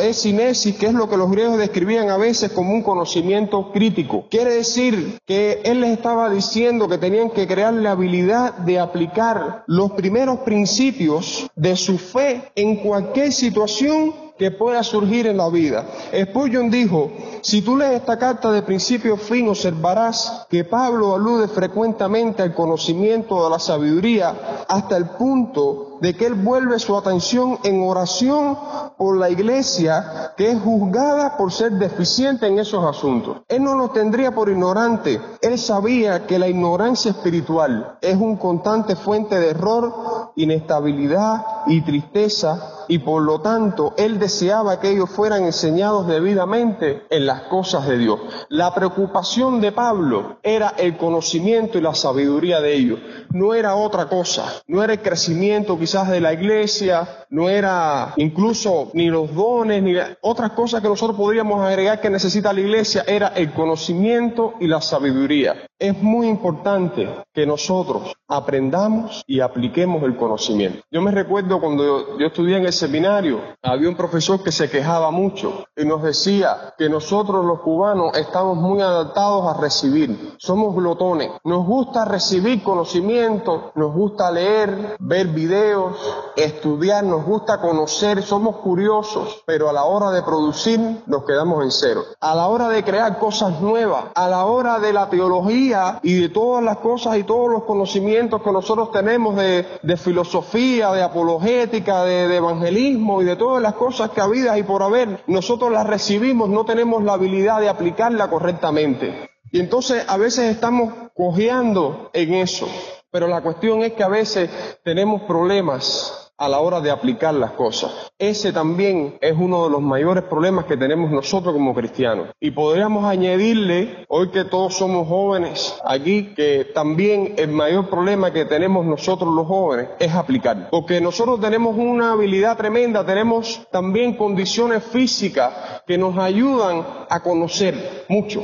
es 0.00 0.16
sinesis, 0.22 0.76
que 0.76 0.86
es 0.86 0.94
lo 0.94 1.08
que 1.08 1.16
los 1.16 1.30
griegos 1.30 1.58
describían 1.58 2.10
a 2.10 2.16
veces 2.16 2.52
como 2.52 2.72
un 2.72 2.82
conocimiento 2.82 3.72
crítico. 3.72 4.26
Quiere 4.30 4.54
decir 4.54 5.18
que 5.26 5.60
él 5.64 5.80
les 5.80 5.90
estaba 5.90 6.30
diciendo 6.30 6.88
que 6.88 6.98
tenían 6.98 7.30
que 7.30 7.46
crear 7.46 7.74
la 7.74 7.92
habilidad 7.92 8.54
de 8.58 8.78
aplicar 8.78 9.64
los 9.66 9.92
primeros 9.92 10.40
principios 10.40 11.50
de 11.56 11.76
su 11.76 11.98
fe 11.98 12.52
en 12.54 12.76
cualquier 12.76 13.32
situación 13.32 14.14
que 14.42 14.50
pueda 14.50 14.82
surgir 14.82 15.28
en 15.28 15.36
la 15.36 15.48
vida. 15.48 15.86
Spurgeon 16.12 16.68
dijo, 16.68 17.12
si 17.42 17.62
tú 17.62 17.76
lees 17.76 17.92
esta 17.92 18.18
carta 18.18 18.50
de 18.50 18.62
principio 18.62 19.14
a 19.14 19.16
fin, 19.16 19.48
observarás 19.48 20.48
que 20.50 20.64
Pablo 20.64 21.14
alude 21.14 21.46
frecuentemente 21.46 22.42
al 22.42 22.52
conocimiento 22.52 23.44
de 23.44 23.50
la 23.50 23.60
sabiduría 23.60 24.64
hasta 24.66 24.96
el 24.96 25.10
punto 25.10 25.98
de 26.00 26.16
que 26.16 26.26
él 26.26 26.34
vuelve 26.34 26.80
su 26.80 26.96
atención 26.96 27.60
en 27.62 27.84
oración 27.84 28.58
por 28.98 29.16
la 29.16 29.30
iglesia 29.30 30.32
que 30.36 30.50
es 30.50 30.60
juzgada 30.60 31.36
por 31.36 31.52
ser 31.52 31.70
deficiente 31.74 32.48
en 32.48 32.58
esos 32.58 32.84
asuntos. 32.84 33.42
Él 33.46 33.62
no 33.62 33.76
nos 33.76 33.92
tendría 33.92 34.34
por 34.34 34.48
ignorante. 34.48 35.20
Él 35.40 35.56
sabía 35.56 36.26
que 36.26 36.40
la 36.40 36.48
ignorancia 36.48 37.12
espiritual 37.12 37.96
es 38.00 38.16
un 38.16 38.36
constante 38.38 38.96
fuente 38.96 39.38
de 39.38 39.50
error, 39.50 40.32
inestabilidad 40.34 41.44
y 41.66 41.80
tristeza 41.82 42.84
y 42.88 42.98
por 42.98 43.22
lo 43.22 43.40
tanto 43.40 43.94
él 43.96 44.18
deseaba 44.18 44.80
que 44.80 44.90
ellos 44.90 45.10
fueran 45.10 45.44
enseñados 45.44 46.06
debidamente 46.06 47.02
en 47.10 47.26
las 47.26 47.42
cosas 47.42 47.86
de 47.86 47.98
Dios. 47.98 48.20
La 48.48 48.74
preocupación 48.74 49.60
de 49.60 49.72
Pablo 49.72 50.38
era 50.42 50.74
el 50.76 50.96
conocimiento 50.96 51.78
y 51.78 51.80
la 51.80 51.94
sabiduría 51.94 52.60
de 52.60 52.74
ellos, 52.74 53.00
no 53.30 53.54
era 53.54 53.74
otra 53.74 54.08
cosa, 54.08 54.62
no 54.66 54.82
era 54.82 54.94
el 54.94 55.02
crecimiento 55.02 55.78
quizás 55.78 56.08
de 56.10 56.20
la 56.20 56.32
iglesia, 56.32 57.26
no 57.30 57.48
era 57.48 58.12
incluso 58.16 58.90
ni 58.94 59.08
los 59.08 59.34
dones, 59.34 59.82
ni 59.82 59.94
otras 60.20 60.52
cosas 60.52 60.82
que 60.82 60.88
nosotros 60.88 61.16
podríamos 61.16 61.60
agregar 61.60 62.00
que 62.00 62.10
necesita 62.10 62.52
la 62.52 62.60
iglesia, 62.60 63.04
era 63.06 63.28
el 63.28 63.52
conocimiento 63.52 64.54
y 64.60 64.66
la 64.66 64.80
sabiduría. 64.80 65.66
Es 65.78 66.00
muy 66.02 66.28
importante 66.28 67.08
que 67.32 67.46
nosotros 67.46 68.14
aprendamos 68.28 69.22
y 69.26 69.40
apliquemos 69.40 70.02
el 70.04 70.16
conocimiento. 70.16 70.82
Yo 70.90 71.00
me 71.02 71.10
recuerdo 71.10 71.51
recuerdo 71.52 71.60
cuando 71.60 71.84
yo, 71.84 72.18
yo, 72.18 72.26
estudié 72.26 72.56
en 72.56 72.66
el 72.66 72.72
seminario, 72.72 73.40
había 73.62 73.88
un 73.88 73.96
profesor 73.96 74.42
que 74.42 74.52
se 74.52 74.70
quejaba 74.70 75.10
mucho 75.10 75.64
y 75.76 75.84
nos 75.84 76.02
decía 76.02 76.74
que 76.78 76.88
nosotros 76.88 77.44
los 77.44 77.60
cubanos 77.60 78.16
estamos 78.16 78.56
muy 78.56 78.80
adaptados 78.80 79.46
a 79.46 79.60
recibir. 79.60 80.34
Somos 80.38 80.74
glotones. 80.74 81.30
Nos 81.44 81.66
gusta 81.66 82.04
recibir 82.04 82.62
conocimiento, 82.62 83.72
nos 83.74 83.92
gusta 83.92 84.30
leer, 84.30 84.96
ver 84.98 85.28
videos, 85.28 85.96
estudiar, 86.36 87.04
nos 87.04 87.24
gusta 87.24 87.60
conocer, 87.60 88.22
somos 88.22 88.56
curiosos, 88.56 89.42
pero 89.46 89.68
a 89.68 89.72
la 89.72 89.84
hora 89.84 90.10
de 90.10 90.22
producir 90.22 91.02
nos 91.06 91.24
quedamos 91.24 91.64
en 91.64 91.70
cero. 91.70 92.04
A 92.20 92.34
la 92.34 92.48
hora 92.48 92.68
de 92.68 92.84
crear 92.84 93.18
cosas 93.18 93.60
nuevas, 93.60 94.06
a 94.14 94.28
la 94.28 94.44
hora 94.46 94.78
de 94.78 94.92
la 94.92 95.08
teología 95.08 96.00
y 96.02 96.20
de 96.20 96.28
todas 96.28 96.62
las 96.62 96.78
cosas 96.78 97.16
y 97.16 97.24
todos 97.24 97.50
los 97.50 97.64
conocimientos 97.64 98.42
que 98.42 98.52
nosotros 98.52 98.90
tenemos 98.90 99.36
de, 99.36 99.66
de 99.82 99.96
filosofía, 99.96 100.92
de 100.92 101.02
apologética, 101.42 102.04
de, 102.04 102.28
de, 102.28 102.36
evangelismo 102.36 103.20
y 103.20 103.24
de 103.24 103.36
todas 103.36 103.62
las 103.62 103.74
cosas 103.74 104.10
que 104.10 104.20
habidas 104.20 104.58
y 104.58 104.62
por 104.62 104.82
haber, 104.82 105.22
nosotros 105.26 105.72
las 105.72 105.86
recibimos, 105.86 106.48
no 106.48 106.64
tenemos 106.64 107.02
la 107.02 107.14
habilidad 107.14 107.60
de 107.60 107.68
aplicarla 107.68 108.30
correctamente. 108.30 109.28
Y 109.50 109.60
entonces 109.60 110.04
a 110.08 110.16
veces 110.16 110.50
estamos 110.50 110.94
cojeando 111.14 112.10
en 112.12 112.34
eso. 112.34 112.68
Pero 113.10 113.26
la 113.26 113.42
cuestión 113.42 113.82
es 113.82 113.92
que 113.92 114.02
a 114.02 114.08
veces 114.08 114.48
tenemos 114.84 115.22
problemas 115.22 116.21
a 116.42 116.48
la 116.48 116.58
hora 116.58 116.80
de 116.80 116.90
aplicar 116.90 117.32
las 117.34 117.52
cosas. 117.52 118.10
Ese 118.18 118.52
también 118.52 119.16
es 119.20 119.32
uno 119.38 119.62
de 119.64 119.70
los 119.70 119.80
mayores 119.80 120.24
problemas 120.24 120.64
que 120.64 120.76
tenemos 120.76 121.12
nosotros 121.12 121.54
como 121.54 121.72
cristianos. 121.72 122.30
Y 122.40 122.50
podríamos 122.50 123.04
añadirle, 123.04 124.04
hoy 124.08 124.30
que 124.30 124.44
todos 124.44 124.74
somos 124.74 125.06
jóvenes 125.06 125.80
aquí, 125.84 126.34
que 126.34 126.64
también 126.74 127.34
el 127.36 127.52
mayor 127.52 127.88
problema 127.88 128.32
que 128.32 128.44
tenemos 128.44 128.84
nosotros 128.84 129.32
los 129.32 129.46
jóvenes 129.46 129.90
es 130.00 130.12
aplicar. 130.12 130.68
Porque 130.68 131.00
nosotros 131.00 131.40
tenemos 131.40 131.76
una 131.78 132.10
habilidad 132.10 132.56
tremenda, 132.56 133.06
tenemos 133.06 133.64
también 133.70 134.16
condiciones 134.16 134.82
físicas 134.82 135.82
que 135.86 135.96
nos 135.96 136.18
ayudan 136.18 136.84
a 137.08 137.20
conocer 137.20 138.04
mucho. 138.08 138.42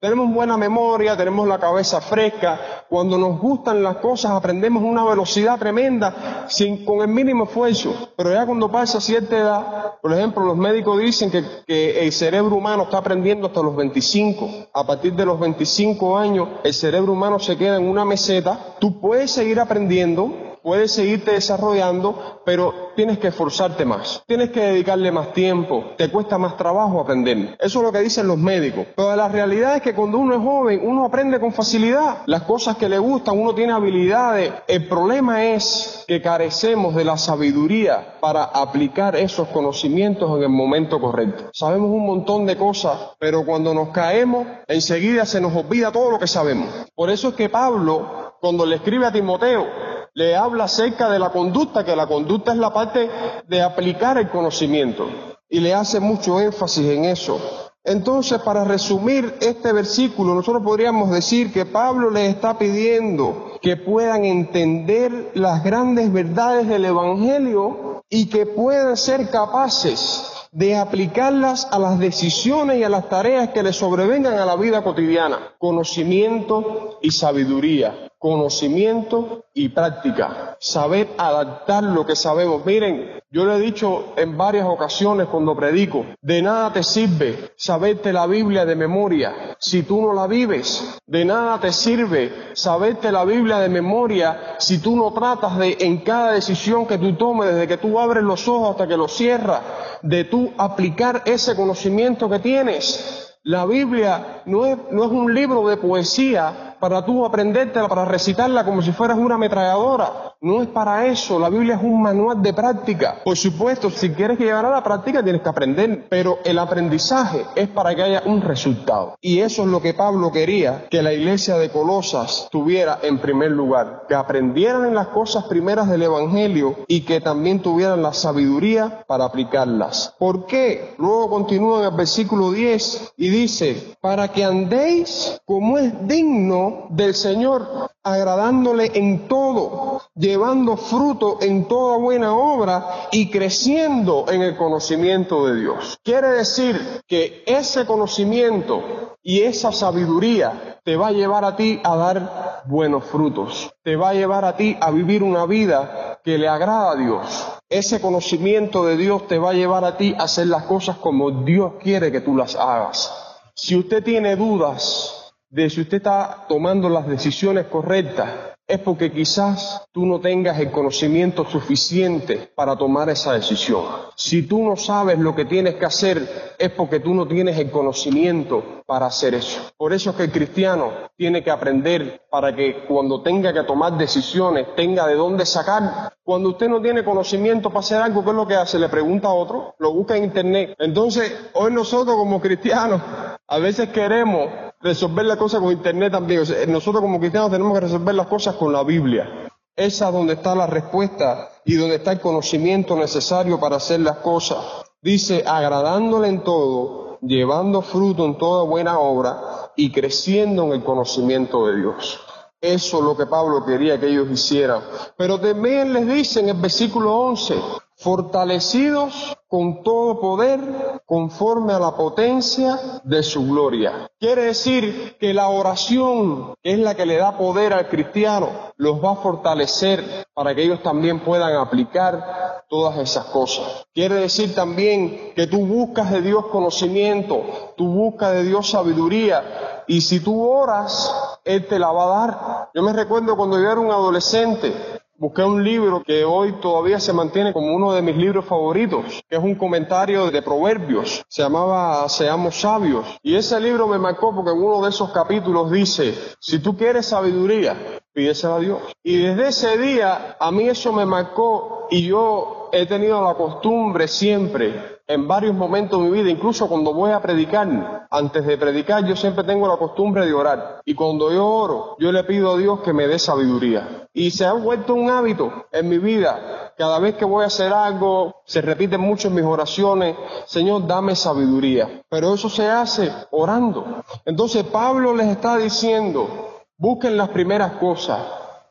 Tenemos 0.00 0.32
buena 0.32 0.56
memoria, 0.56 1.16
tenemos 1.16 1.48
la 1.48 1.58
cabeza 1.58 2.00
fresca. 2.00 2.84
Cuando 2.88 3.18
nos 3.18 3.40
gustan 3.40 3.82
las 3.82 3.96
cosas 3.96 4.30
aprendemos 4.30 4.80
una 4.84 5.04
velocidad 5.04 5.58
tremenda 5.58 6.46
sin, 6.48 6.84
con 6.84 7.00
el 7.00 7.08
mínimo 7.08 7.44
esfuerzo. 7.44 8.12
Pero 8.16 8.32
ya 8.32 8.46
cuando 8.46 8.70
pasa 8.70 9.00
cierta 9.00 9.36
edad, 9.36 9.94
por 10.00 10.12
ejemplo, 10.12 10.44
los 10.44 10.56
médicos 10.56 11.00
dicen 11.00 11.32
que, 11.32 11.42
que 11.66 12.04
el 12.04 12.12
cerebro 12.12 12.54
humano 12.54 12.84
está 12.84 12.98
aprendiendo 12.98 13.48
hasta 13.48 13.60
los 13.60 13.74
25. 13.74 14.68
A 14.72 14.86
partir 14.86 15.14
de 15.14 15.26
los 15.26 15.40
25 15.40 16.16
años, 16.16 16.48
el 16.62 16.74
cerebro 16.74 17.14
humano 17.14 17.40
se 17.40 17.56
queda 17.56 17.76
en 17.76 17.88
una 17.88 18.04
meseta. 18.04 18.76
Tú 18.78 19.00
puedes 19.00 19.32
seguir 19.32 19.58
aprendiendo, 19.58 20.32
puedes 20.68 20.92
seguirte 20.92 21.30
desarrollando, 21.30 22.42
pero 22.44 22.90
tienes 22.94 23.18
que 23.18 23.28
esforzarte 23.28 23.86
más, 23.86 24.22
tienes 24.26 24.50
que 24.50 24.60
dedicarle 24.60 25.10
más 25.10 25.32
tiempo, 25.32 25.92
te 25.96 26.10
cuesta 26.10 26.36
más 26.36 26.58
trabajo 26.58 27.00
aprender. 27.00 27.56
Eso 27.58 27.78
es 27.78 27.84
lo 27.86 27.90
que 27.90 28.00
dicen 28.00 28.28
los 28.28 28.36
médicos. 28.36 28.86
Pero 28.94 29.16
la 29.16 29.28
realidad 29.28 29.76
es 29.76 29.82
que 29.82 29.94
cuando 29.94 30.18
uno 30.18 30.34
es 30.34 30.42
joven, 30.42 30.80
uno 30.84 31.06
aprende 31.06 31.40
con 31.40 31.54
facilidad 31.54 32.18
las 32.26 32.42
cosas 32.42 32.76
que 32.76 32.86
le 32.86 32.98
gustan, 32.98 33.40
uno 33.40 33.54
tiene 33.54 33.72
habilidades. 33.72 34.52
El 34.66 34.86
problema 34.88 35.42
es 35.42 36.04
que 36.06 36.20
carecemos 36.20 36.94
de 36.94 37.04
la 37.04 37.16
sabiduría 37.16 38.18
para 38.20 38.44
aplicar 38.44 39.16
esos 39.16 39.48
conocimientos 39.48 40.36
en 40.36 40.42
el 40.42 40.50
momento 40.50 41.00
correcto. 41.00 41.44
Sabemos 41.54 41.90
un 41.90 42.04
montón 42.04 42.44
de 42.44 42.58
cosas, 42.58 43.16
pero 43.18 43.46
cuando 43.46 43.72
nos 43.72 43.88
caemos, 43.88 44.46
enseguida 44.66 45.24
se 45.24 45.40
nos 45.40 45.56
olvida 45.56 45.90
todo 45.92 46.10
lo 46.10 46.18
que 46.18 46.26
sabemos. 46.26 46.68
Por 46.94 47.08
eso 47.08 47.28
es 47.28 47.34
que 47.36 47.48
Pablo, 47.48 48.34
cuando 48.38 48.66
le 48.66 48.76
escribe 48.76 49.06
a 49.06 49.12
Timoteo, 49.12 49.88
le 50.18 50.34
habla 50.34 50.64
acerca 50.64 51.08
de 51.08 51.20
la 51.20 51.30
conducta, 51.30 51.84
que 51.84 51.94
la 51.94 52.08
conducta 52.08 52.50
es 52.50 52.58
la 52.58 52.74
parte 52.74 53.08
de 53.46 53.62
aplicar 53.62 54.18
el 54.18 54.28
conocimiento. 54.28 55.06
Y 55.48 55.60
le 55.60 55.72
hace 55.72 56.00
mucho 56.00 56.40
énfasis 56.40 56.86
en 56.86 57.04
eso. 57.04 57.40
Entonces, 57.84 58.40
para 58.40 58.64
resumir 58.64 59.36
este 59.40 59.72
versículo, 59.72 60.34
nosotros 60.34 60.64
podríamos 60.64 61.12
decir 61.12 61.52
que 61.52 61.66
Pablo 61.66 62.10
les 62.10 62.34
está 62.34 62.58
pidiendo 62.58 63.52
que 63.62 63.76
puedan 63.76 64.24
entender 64.24 65.30
las 65.34 65.62
grandes 65.62 66.12
verdades 66.12 66.66
del 66.66 66.86
Evangelio 66.86 68.02
y 68.10 68.26
que 68.26 68.44
puedan 68.44 68.96
ser 68.96 69.30
capaces 69.30 70.32
de 70.50 70.76
aplicarlas 70.76 71.68
a 71.70 71.78
las 71.78 71.96
decisiones 72.00 72.78
y 72.78 72.82
a 72.82 72.88
las 72.88 73.08
tareas 73.08 73.50
que 73.50 73.62
les 73.62 73.76
sobrevengan 73.76 74.36
a 74.36 74.44
la 74.44 74.56
vida 74.56 74.82
cotidiana. 74.82 75.54
Conocimiento 75.58 76.98
y 77.02 77.12
sabiduría 77.12 78.07
conocimiento 78.18 79.44
y 79.54 79.68
práctica, 79.68 80.56
saber 80.60 81.08
adaptar 81.16 81.84
lo 81.84 82.04
que 82.04 82.16
sabemos. 82.16 82.66
Miren, 82.66 83.20
yo 83.30 83.44
le 83.44 83.56
he 83.56 83.60
dicho 83.60 84.14
en 84.16 84.36
varias 84.36 84.66
ocasiones 84.66 85.28
cuando 85.28 85.54
predico, 85.54 86.04
de 86.20 86.42
nada 86.42 86.72
te 86.72 86.82
sirve 86.82 87.52
saberte 87.56 88.12
la 88.12 88.26
Biblia 88.26 88.64
de 88.64 88.74
memoria 88.74 89.56
si 89.58 89.82
tú 89.82 90.02
no 90.02 90.12
la 90.12 90.26
vives. 90.26 90.98
De 91.06 91.24
nada 91.24 91.60
te 91.60 91.72
sirve 91.72 92.32
saberte 92.54 93.12
la 93.12 93.24
Biblia 93.24 93.58
de 93.58 93.68
memoria 93.68 94.56
si 94.58 94.78
tú 94.78 94.96
no 94.96 95.12
tratas 95.12 95.58
de 95.58 95.76
en 95.80 95.98
cada 95.98 96.32
decisión 96.32 96.86
que 96.86 96.98
tú 96.98 97.14
tomes, 97.14 97.52
desde 97.52 97.68
que 97.68 97.76
tú 97.76 98.00
abres 98.00 98.24
los 98.24 98.48
ojos 98.48 98.70
hasta 98.70 98.88
que 98.88 98.96
los 98.96 99.12
cierras, 99.12 99.60
de 100.02 100.24
tú 100.24 100.52
aplicar 100.58 101.22
ese 101.24 101.54
conocimiento 101.54 102.28
que 102.28 102.38
tienes. 102.40 103.36
La 103.42 103.64
Biblia 103.64 104.42
no 104.46 104.66
es, 104.66 104.76
no 104.90 105.04
es 105.04 105.10
un 105.10 105.32
libro 105.32 105.68
de 105.68 105.76
poesía 105.76 106.67
para 106.80 107.04
tú 107.04 107.24
aprendértela, 107.24 107.88
para 107.88 108.04
recitarla 108.04 108.64
como 108.64 108.82
si 108.82 108.92
fueras 108.92 109.18
una 109.18 109.34
ametralladora. 109.36 110.34
No 110.40 110.62
es 110.62 110.68
para 110.68 111.06
eso. 111.06 111.38
La 111.38 111.48
Biblia 111.48 111.74
es 111.74 111.82
un 111.82 112.00
manual 112.00 112.40
de 112.40 112.52
práctica. 112.52 113.16
Por 113.24 113.36
supuesto, 113.36 113.90
si 113.90 114.10
quieres 114.10 114.38
llegar 114.38 114.64
a 114.64 114.70
la 114.70 114.84
práctica 114.84 115.22
tienes 115.22 115.42
que 115.42 115.48
aprender, 115.48 116.06
pero 116.08 116.38
el 116.44 116.58
aprendizaje 116.58 117.44
es 117.56 117.68
para 117.68 117.94
que 117.94 118.02
haya 118.02 118.22
un 118.24 118.40
resultado. 118.40 119.16
Y 119.20 119.40
eso 119.40 119.62
es 119.62 119.68
lo 119.68 119.82
que 119.82 119.94
Pablo 119.94 120.30
quería 120.30 120.86
que 120.90 121.02
la 121.02 121.12
iglesia 121.12 121.56
de 121.56 121.70
Colosas 121.70 122.48
tuviera 122.52 123.00
en 123.02 123.18
primer 123.18 123.50
lugar, 123.50 124.04
que 124.08 124.14
aprendieran 124.14 124.86
en 124.86 124.94
las 124.94 125.08
cosas 125.08 125.44
primeras 125.44 125.88
del 125.88 126.02
Evangelio 126.02 126.76
y 126.86 127.00
que 127.00 127.20
también 127.20 127.60
tuvieran 127.60 128.02
la 128.02 128.12
sabiduría 128.12 129.04
para 129.06 129.24
aplicarlas. 129.24 130.14
¿Por 130.18 130.46
qué? 130.46 130.94
Luego 130.98 131.30
continúa 131.30 131.80
en 131.80 131.86
el 131.86 131.96
versículo 131.96 132.52
10 132.52 133.14
y 133.16 133.28
dice, 133.28 133.96
para 134.00 134.28
que 134.28 134.44
andéis 134.44 135.40
como 135.44 135.78
es 135.78 136.06
digno 136.06 136.67
del 136.90 137.14
Señor, 137.14 137.90
agradándole 138.02 138.90
en 138.94 139.28
todo, 139.28 140.02
llevando 140.14 140.76
fruto 140.76 141.38
en 141.40 141.66
toda 141.68 141.98
buena 141.98 142.34
obra 142.34 143.08
y 143.12 143.30
creciendo 143.30 144.26
en 144.28 144.42
el 144.42 144.56
conocimiento 144.56 145.46
de 145.46 145.60
Dios. 145.60 145.98
Quiere 146.02 146.28
decir 146.28 147.02
que 147.06 147.42
ese 147.46 147.86
conocimiento 147.86 149.16
y 149.22 149.42
esa 149.42 149.72
sabiduría 149.72 150.80
te 150.84 150.96
va 150.96 151.08
a 151.08 151.12
llevar 151.12 151.44
a 151.44 151.56
ti 151.56 151.80
a 151.84 151.96
dar 151.96 152.62
buenos 152.66 153.04
frutos, 153.04 153.70
te 153.82 153.96
va 153.96 154.10
a 154.10 154.14
llevar 154.14 154.44
a 154.44 154.56
ti 154.56 154.76
a 154.80 154.90
vivir 154.90 155.22
una 155.22 155.44
vida 155.44 156.18
que 156.24 156.38
le 156.38 156.48
agrada 156.48 156.92
a 156.92 156.96
Dios. 156.96 157.46
Ese 157.68 158.00
conocimiento 158.00 158.84
de 158.84 158.96
Dios 158.96 159.26
te 159.26 159.38
va 159.38 159.50
a 159.50 159.54
llevar 159.54 159.84
a 159.84 159.96
ti 159.98 160.14
a 160.18 160.22
hacer 160.24 160.46
las 160.46 160.64
cosas 160.64 160.96
como 160.96 161.30
Dios 161.30 161.74
quiere 161.82 162.10
que 162.10 162.22
tú 162.22 162.34
las 162.34 162.56
hagas. 162.56 163.12
Si 163.54 163.76
usted 163.76 164.02
tiene 164.02 164.36
dudas 164.36 165.17
de 165.50 165.70
si 165.70 165.80
usted 165.80 165.98
está 165.98 166.46
tomando 166.48 166.88
las 166.88 167.06
decisiones 167.06 167.66
correctas, 167.66 168.28
es 168.68 168.80
porque 168.80 169.10
quizás 169.10 169.86
tú 169.92 170.04
no 170.04 170.20
tengas 170.20 170.60
el 170.60 170.70
conocimiento 170.70 171.46
suficiente 171.46 172.50
para 172.54 172.76
tomar 172.76 173.08
esa 173.08 173.32
decisión. 173.32 173.82
Si 174.14 174.42
tú 174.42 174.62
no 174.62 174.76
sabes 174.76 175.18
lo 175.18 175.34
que 175.34 175.46
tienes 175.46 175.76
que 175.76 175.86
hacer, 175.86 176.54
es 176.58 176.70
porque 176.72 177.00
tú 177.00 177.14
no 177.14 177.26
tienes 177.26 177.56
el 177.58 177.70
conocimiento 177.70 178.82
para 178.84 179.06
hacer 179.06 179.32
eso. 179.32 179.58
Por 179.78 179.94
eso 179.94 180.10
es 180.10 180.16
que 180.16 180.24
el 180.24 180.32
cristiano 180.32 180.90
tiene 181.16 181.42
que 181.42 181.50
aprender 181.50 182.20
para 182.30 182.54
que 182.54 182.84
cuando 182.86 183.22
tenga 183.22 183.54
que 183.54 183.62
tomar 183.62 183.96
decisiones 183.96 184.66
tenga 184.76 185.06
de 185.06 185.14
dónde 185.14 185.46
sacar. 185.46 186.12
Cuando 186.22 186.50
usted 186.50 186.68
no 186.68 186.82
tiene 186.82 187.02
conocimiento 187.02 187.70
para 187.70 187.80
hacer 187.80 188.02
algo, 188.02 188.22
¿qué 188.22 188.30
es 188.30 188.36
lo 188.36 188.46
que 188.46 188.54
hace? 188.54 188.78
Le 188.78 188.90
pregunta 188.90 189.28
a 189.28 189.32
otro, 189.32 189.76
lo 189.78 189.94
busca 189.94 190.14
en 190.14 190.24
internet. 190.24 190.74
Entonces, 190.78 191.32
hoy 191.54 191.72
nosotros 191.72 192.16
como 192.16 192.38
cristianos 192.38 193.00
a 193.46 193.58
veces 193.58 193.88
queremos 193.88 194.50
resolver 194.80 195.24
las 195.26 195.36
cosas 195.36 195.60
con 195.60 195.72
internet 195.72 196.12
también. 196.12 196.42
nosotros 196.68 197.02
como 197.02 197.18
cristianos 197.18 197.50
tenemos 197.50 197.74
que 197.74 197.80
resolver 197.80 198.14
las 198.14 198.26
cosas 198.26 198.56
con 198.56 198.72
la 198.72 198.82
Biblia. 198.82 199.48
Esa 199.76 200.08
es 200.08 200.12
donde 200.12 200.32
está 200.34 200.54
la 200.54 200.66
respuesta 200.66 201.50
y 201.64 201.74
donde 201.74 201.96
está 201.96 202.12
el 202.12 202.20
conocimiento 202.20 202.96
necesario 202.96 203.60
para 203.60 203.76
hacer 203.76 204.00
las 204.00 204.18
cosas. 204.18 204.58
Dice, 205.00 205.44
agradándole 205.46 206.28
en 206.28 206.42
todo, 206.42 207.18
llevando 207.22 207.82
fruto 207.82 208.24
en 208.24 208.36
toda 208.38 208.64
buena 208.64 208.98
obra 208.98 209.70
y 209.76 209.92
creciendo 209.92 210.64
en 210.64 210.72
el 210.72 210.82
conocimiento 210.82 211.66
de 211.66 211.76
Dios. 211.76 212.20
Eso 212.60 212.98
es 212.98 213.04
lo 213.04 213.16
que 213.16 213.26
Pablo 213.26 213.64
quería 213.64 214.00
que 214.00 214.08
ellos 214.08 214.28
hicieran. 214.28 214.82
Pero 215.16 215.38
también 215.38 215.92
les 215.92 216.08
dice 216.08 216.40
en 216.40 216.48
el 216.48 216.56
versículo 216.56 217.14
11, 217.14 217.54
fortalecidos 217.98 219.36
con 219.48 219.82
todo 219.82 220.20
poder 220.20 220.60
conforme 221.04 221.72
a 221.72 221.80
la 221.80 221.96
potencia 221.96 222.78
de 223.02 223.22
su 223.22 223.46
gloria. 223.46 224.08
Quiere 224.20 224.44
decir 224.44 225.16
que 225.18 225.34
la 225.34 225.48
oración 225.48 226.54
es 226.62 226.78
la 226.78 226.94
que 226.94 227.06
le 227.06 227.16
da 227.16 227.36
poder 227.36 227.72
al 227.72 227.88
cristiano, 227.88 228.48
los 228.76 229.02
va 229.02 229.12
a 229.12 229.16
fortalecer 229.16 230.26
para 230.32 230.54
que 230.54 230.62
ellos 230.62 230.82
también 230.82 231.20
puedan 231.20 231.56
aplicar 231.56 232.64
todas 232.68 232.98
esas 232.98 233.24
cosas. 233.26 233.86
Quiere 233.92 234.16
decir 234.16 234.54
también 234.54 235.32
que 235.34 235.46
tú 235.46 235.66
buscas 235.66 236.10
de 236.10 236.22
Dios 236.22 236.46
conocimiento, 236.46 237.42
tú 237.76 237.88
buscas 237.88 238.32
de 238.34 238.44
Dios 238.44 238.70
sabiduría 238.70 239.84
y 239.88 240.02
si 240.02 240.20
tú 240.20 240.46
oras, 240.46 241.40
Él 241.44 241.66
te 241.66 241.78
la 241.78 241.90
va 241.90 242.04
a 242.04 242.20
dar. 242.20 242.70
Yo 242.74 242.82
me 242.82 242.92
recuerdo 242.92 243.36
cuando 243.36 243.58
yo 243.58 243.70
era 243.70 243.80
un 243.80 243.90
adolescente, 243.90 244.97
busqué 245.18 245.42
un 245.42 245.64
libro 245.64 246.02
que 246.04 246.24
hoy 246.24 246.52
todavía 246.60 247.00
se 247.00 247.12
mantiene 247.12 247.52
como 247.52 247.74
uno 247.74 247.92
de 247.92 248.02
mis 248.02 248.16
libros 248.16 248.44
favoritos, 248.44 249.22
que 249.28 249.36
es 249.36 249.42
un 249.42 249.56
comentario 249.56 250.30
de 250.30 250.42
proverbios, 250.42 251.24
se 251.28 251.42
llamaba 251.42 252.08
Seamos 252.08 252.60
sabios. 252.60 253.04
Y 253.22 253.34
ese 253.34 253.60
libro 253.60 253.88
me 253.88 253.98
marcó 253.98 254.34
porque 254.34 254.52
en 254.52 254.62
uno 254.62 254.82
de 254.82 254.90
esos 254.90 255.10
capítulos 255.10 255.70
dice, 255.70 256.14
si 256.40 256.60
tú 256.60 256.76
quieres 256.76 257.06
sabiduría, 257.06 257.76
pídesela 258.18 258.56
a 258.56 258.58
Dios. 258.58 258.80
Y 259.04 259.16
desde 259.16 259.46
ese 259.46 259.78
día 259.78 260.36
a 260.40 260.50
mí 260.50 260.68
eso 260.68 260.92
me 260.92 261.06
marcó 261.06 261.86
y 261.88 262.02
yo 262.08 262.68
he 262.72 262.84
tenido 262.84 263.22
la 263.22 263.34
costumbre 263.34 264.08
siempre 264.08 264.98
en 265.06 265.28
varios 265.28 265.54
momentos 265.54 266.02
de 266.02 266.10
mi 266.10 266.18
vida, 266.18 266.28
incluso 266.28 266.68
cuando 266.68 266.92
voy 266.92 267.12
a 267.12 267.22
predicar, 267.22 268.08
antes 268.10 268.44
de 268.44 268.58
predicar 268.58 269.06
yo 269.06 269.14
siempre 269.14 269.44
tengo 269.44 269.68
la 269.68 269.76
costumbre 269.76 270.26
de 270.26 270.34
orar. 270.34 270.82
Y 270.84 270.94
cuando 270.94 271.32
yo 271.32 271.46
oro, 271.46 271.96
yo 272.00 272.10
le 272.10 272.24
pido 272.24 272.52
a 272.52 272.58
Dios 272.58 272.80
que 272.80 272.92
me 272.92 273.06
dé 273.06 273.20
sabiduría. 273.20 274.08
Y 274.12 274.32
se 274.32 274.44
ha 274.44 274.52
vuelto 274.52 274.94
un 274.94 275.08
hábito 275.08 275.66
en 275.70 275.88
mi 275.88 275.98
vida. 275.98 276.72
Cada 276.76 276.98
vez 276.98 277.14
que 277.14 277.24
voy 277.24 277.44
a 277.44 277.46
hacer 277.46 277.72
algo, 277.72 278.42
se 278.44 278.60
repiten 278.60 279.00
mucho 279.00 279.28
en 279.28 279.36
mis 279.36 279.44
oraciones, 279.44 280.16
Señor, 280.46 280.88
dame 280.88 281.14
sabiduría. 281.14 282.02
Pero 282.08 282.34
eso 282.34 282.50
se 282.50 282.68
hace 282.68 283.12
orando. 283.30 284.02
Entonces 284.24 284.64
Pablo 284.64 285.14
les 285.14 285.28
está 285.28 285.56
diciendo, 285.56 286.57
busquen 286.78 287.16
las 287.16 287.28
primeras 287.30 287.72
cosas, 287.72 288.20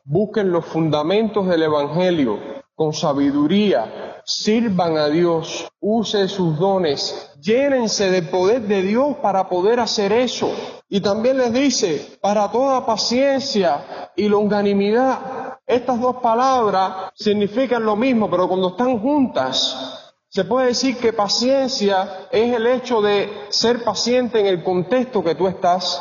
busquen 0.04 0.50
los 0.50 0.64
fundamentos 0.64 1.46
del 1.46 1.62
Evangelio. 1.62 2.58
Con 2.74 2.92
sabiduría, 2.92 4.22
sirvan 4.24 4.96
a 4.98 5.08
Dios, 5.08 5.68
use 5.80 6.28
sus 6.28 6.58
dones, 6.58 7.32
llénense 7.40 8.08
del 8.08 8.28
poder 8.28 8.62
de 8.62 8.82
Dios 8.82 9.16
para 9.20 9.48
poder 9.48 9.80
hacer 9.80 10.12
eso. 10.12 10.52
Y 10.88 11.00
también 11.00 11.38
les 11.38 11.52
dice, 11.52 12.18
para 12.22 12.50
toda 12.52 12.86
paciencia 12.86 14.10
y 14.14 14.28
longanimidad. 14.28 15.58
Estas 15.66 16.00
dos 16.00 16.16
palabras 16.16 17.10
significan 17.14 17.84
lo 17.84 17.96
mismo, 17.96 18.30
pero 18.30 18.46
cuando 18.46 18.68
están 18.68 19.00
juntas, 19.00 20.14
se 20.28 20.44
puede 20.44 20.68
decir 20.68 20.98
que 20.98 21.12
paciencia 21.12 22.28
es 22.30 22.54
el 22.54 22.66
hecho 22.66 23.02
de 23.02 23.28
ser 23.48 23.82
paciente 23.82 24.38
en 24.38 24.46
el 24.46 24.62
contexto 24.62 25.24
que 25.24 25.34
tú 25.34 25.48
estás, 25.48 26.00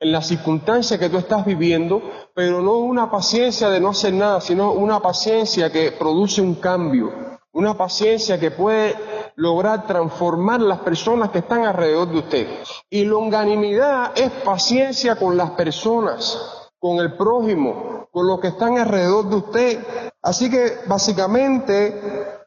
en 0.00 0.12
la 0.12 0.22
circunstancia 0.22 0.98
que 0.98 1.08
tú 1.08 1.18
estás 1.18 1.44
viviendo, 1.44 2.02
pero 2.34 2.60
no 2.60 2.74
una 2.78 3.10
paciencia 3.10 3.68
de 3.68 3.80
no 3.80 3.90
hacer 3.90 4.14
nada, 4.14 4.40
sino 4.40 4.72
una 4.72 5.00
paciencia 5.00 5.70
que 5.72 5.92
produce 5.92 6.40
un 6.40 6.54
cambio 6.54 7.38
una 7.58 7.76
paciencia 7.76 8.38
que 8.38 8.52
puede 8.52 8.94
lograr 9.34 9.84
transformar 9.84 10.60
las 10.60 10.78
personas 10.78 11.30
que 11.30 11.38
están 11.38 11.64
alrededor 11.64 12.08
de 12.08 12.18
usted. 12.18 12.48
Y 12.88 13.04
longanimidad 13.04 14.12
es 14.16 14.30
paciencia 14.44 15.16
con 15.16 15.36
las 15.36 15.50
personas, 15.50 16.38
con 16.78 16.98
el 16.98 17.16
prójimo, 17.16 18.08
con 18.12 18.28
los 18.28 18.38
que 18.38 18.48
están 18.48 18.78
alrededor 18.78 19.28
de 19.28 19.36
usted. 19.36 19.86
Así 20.22 20.48
que 20.48 20.78
básicamente 20.86 22.00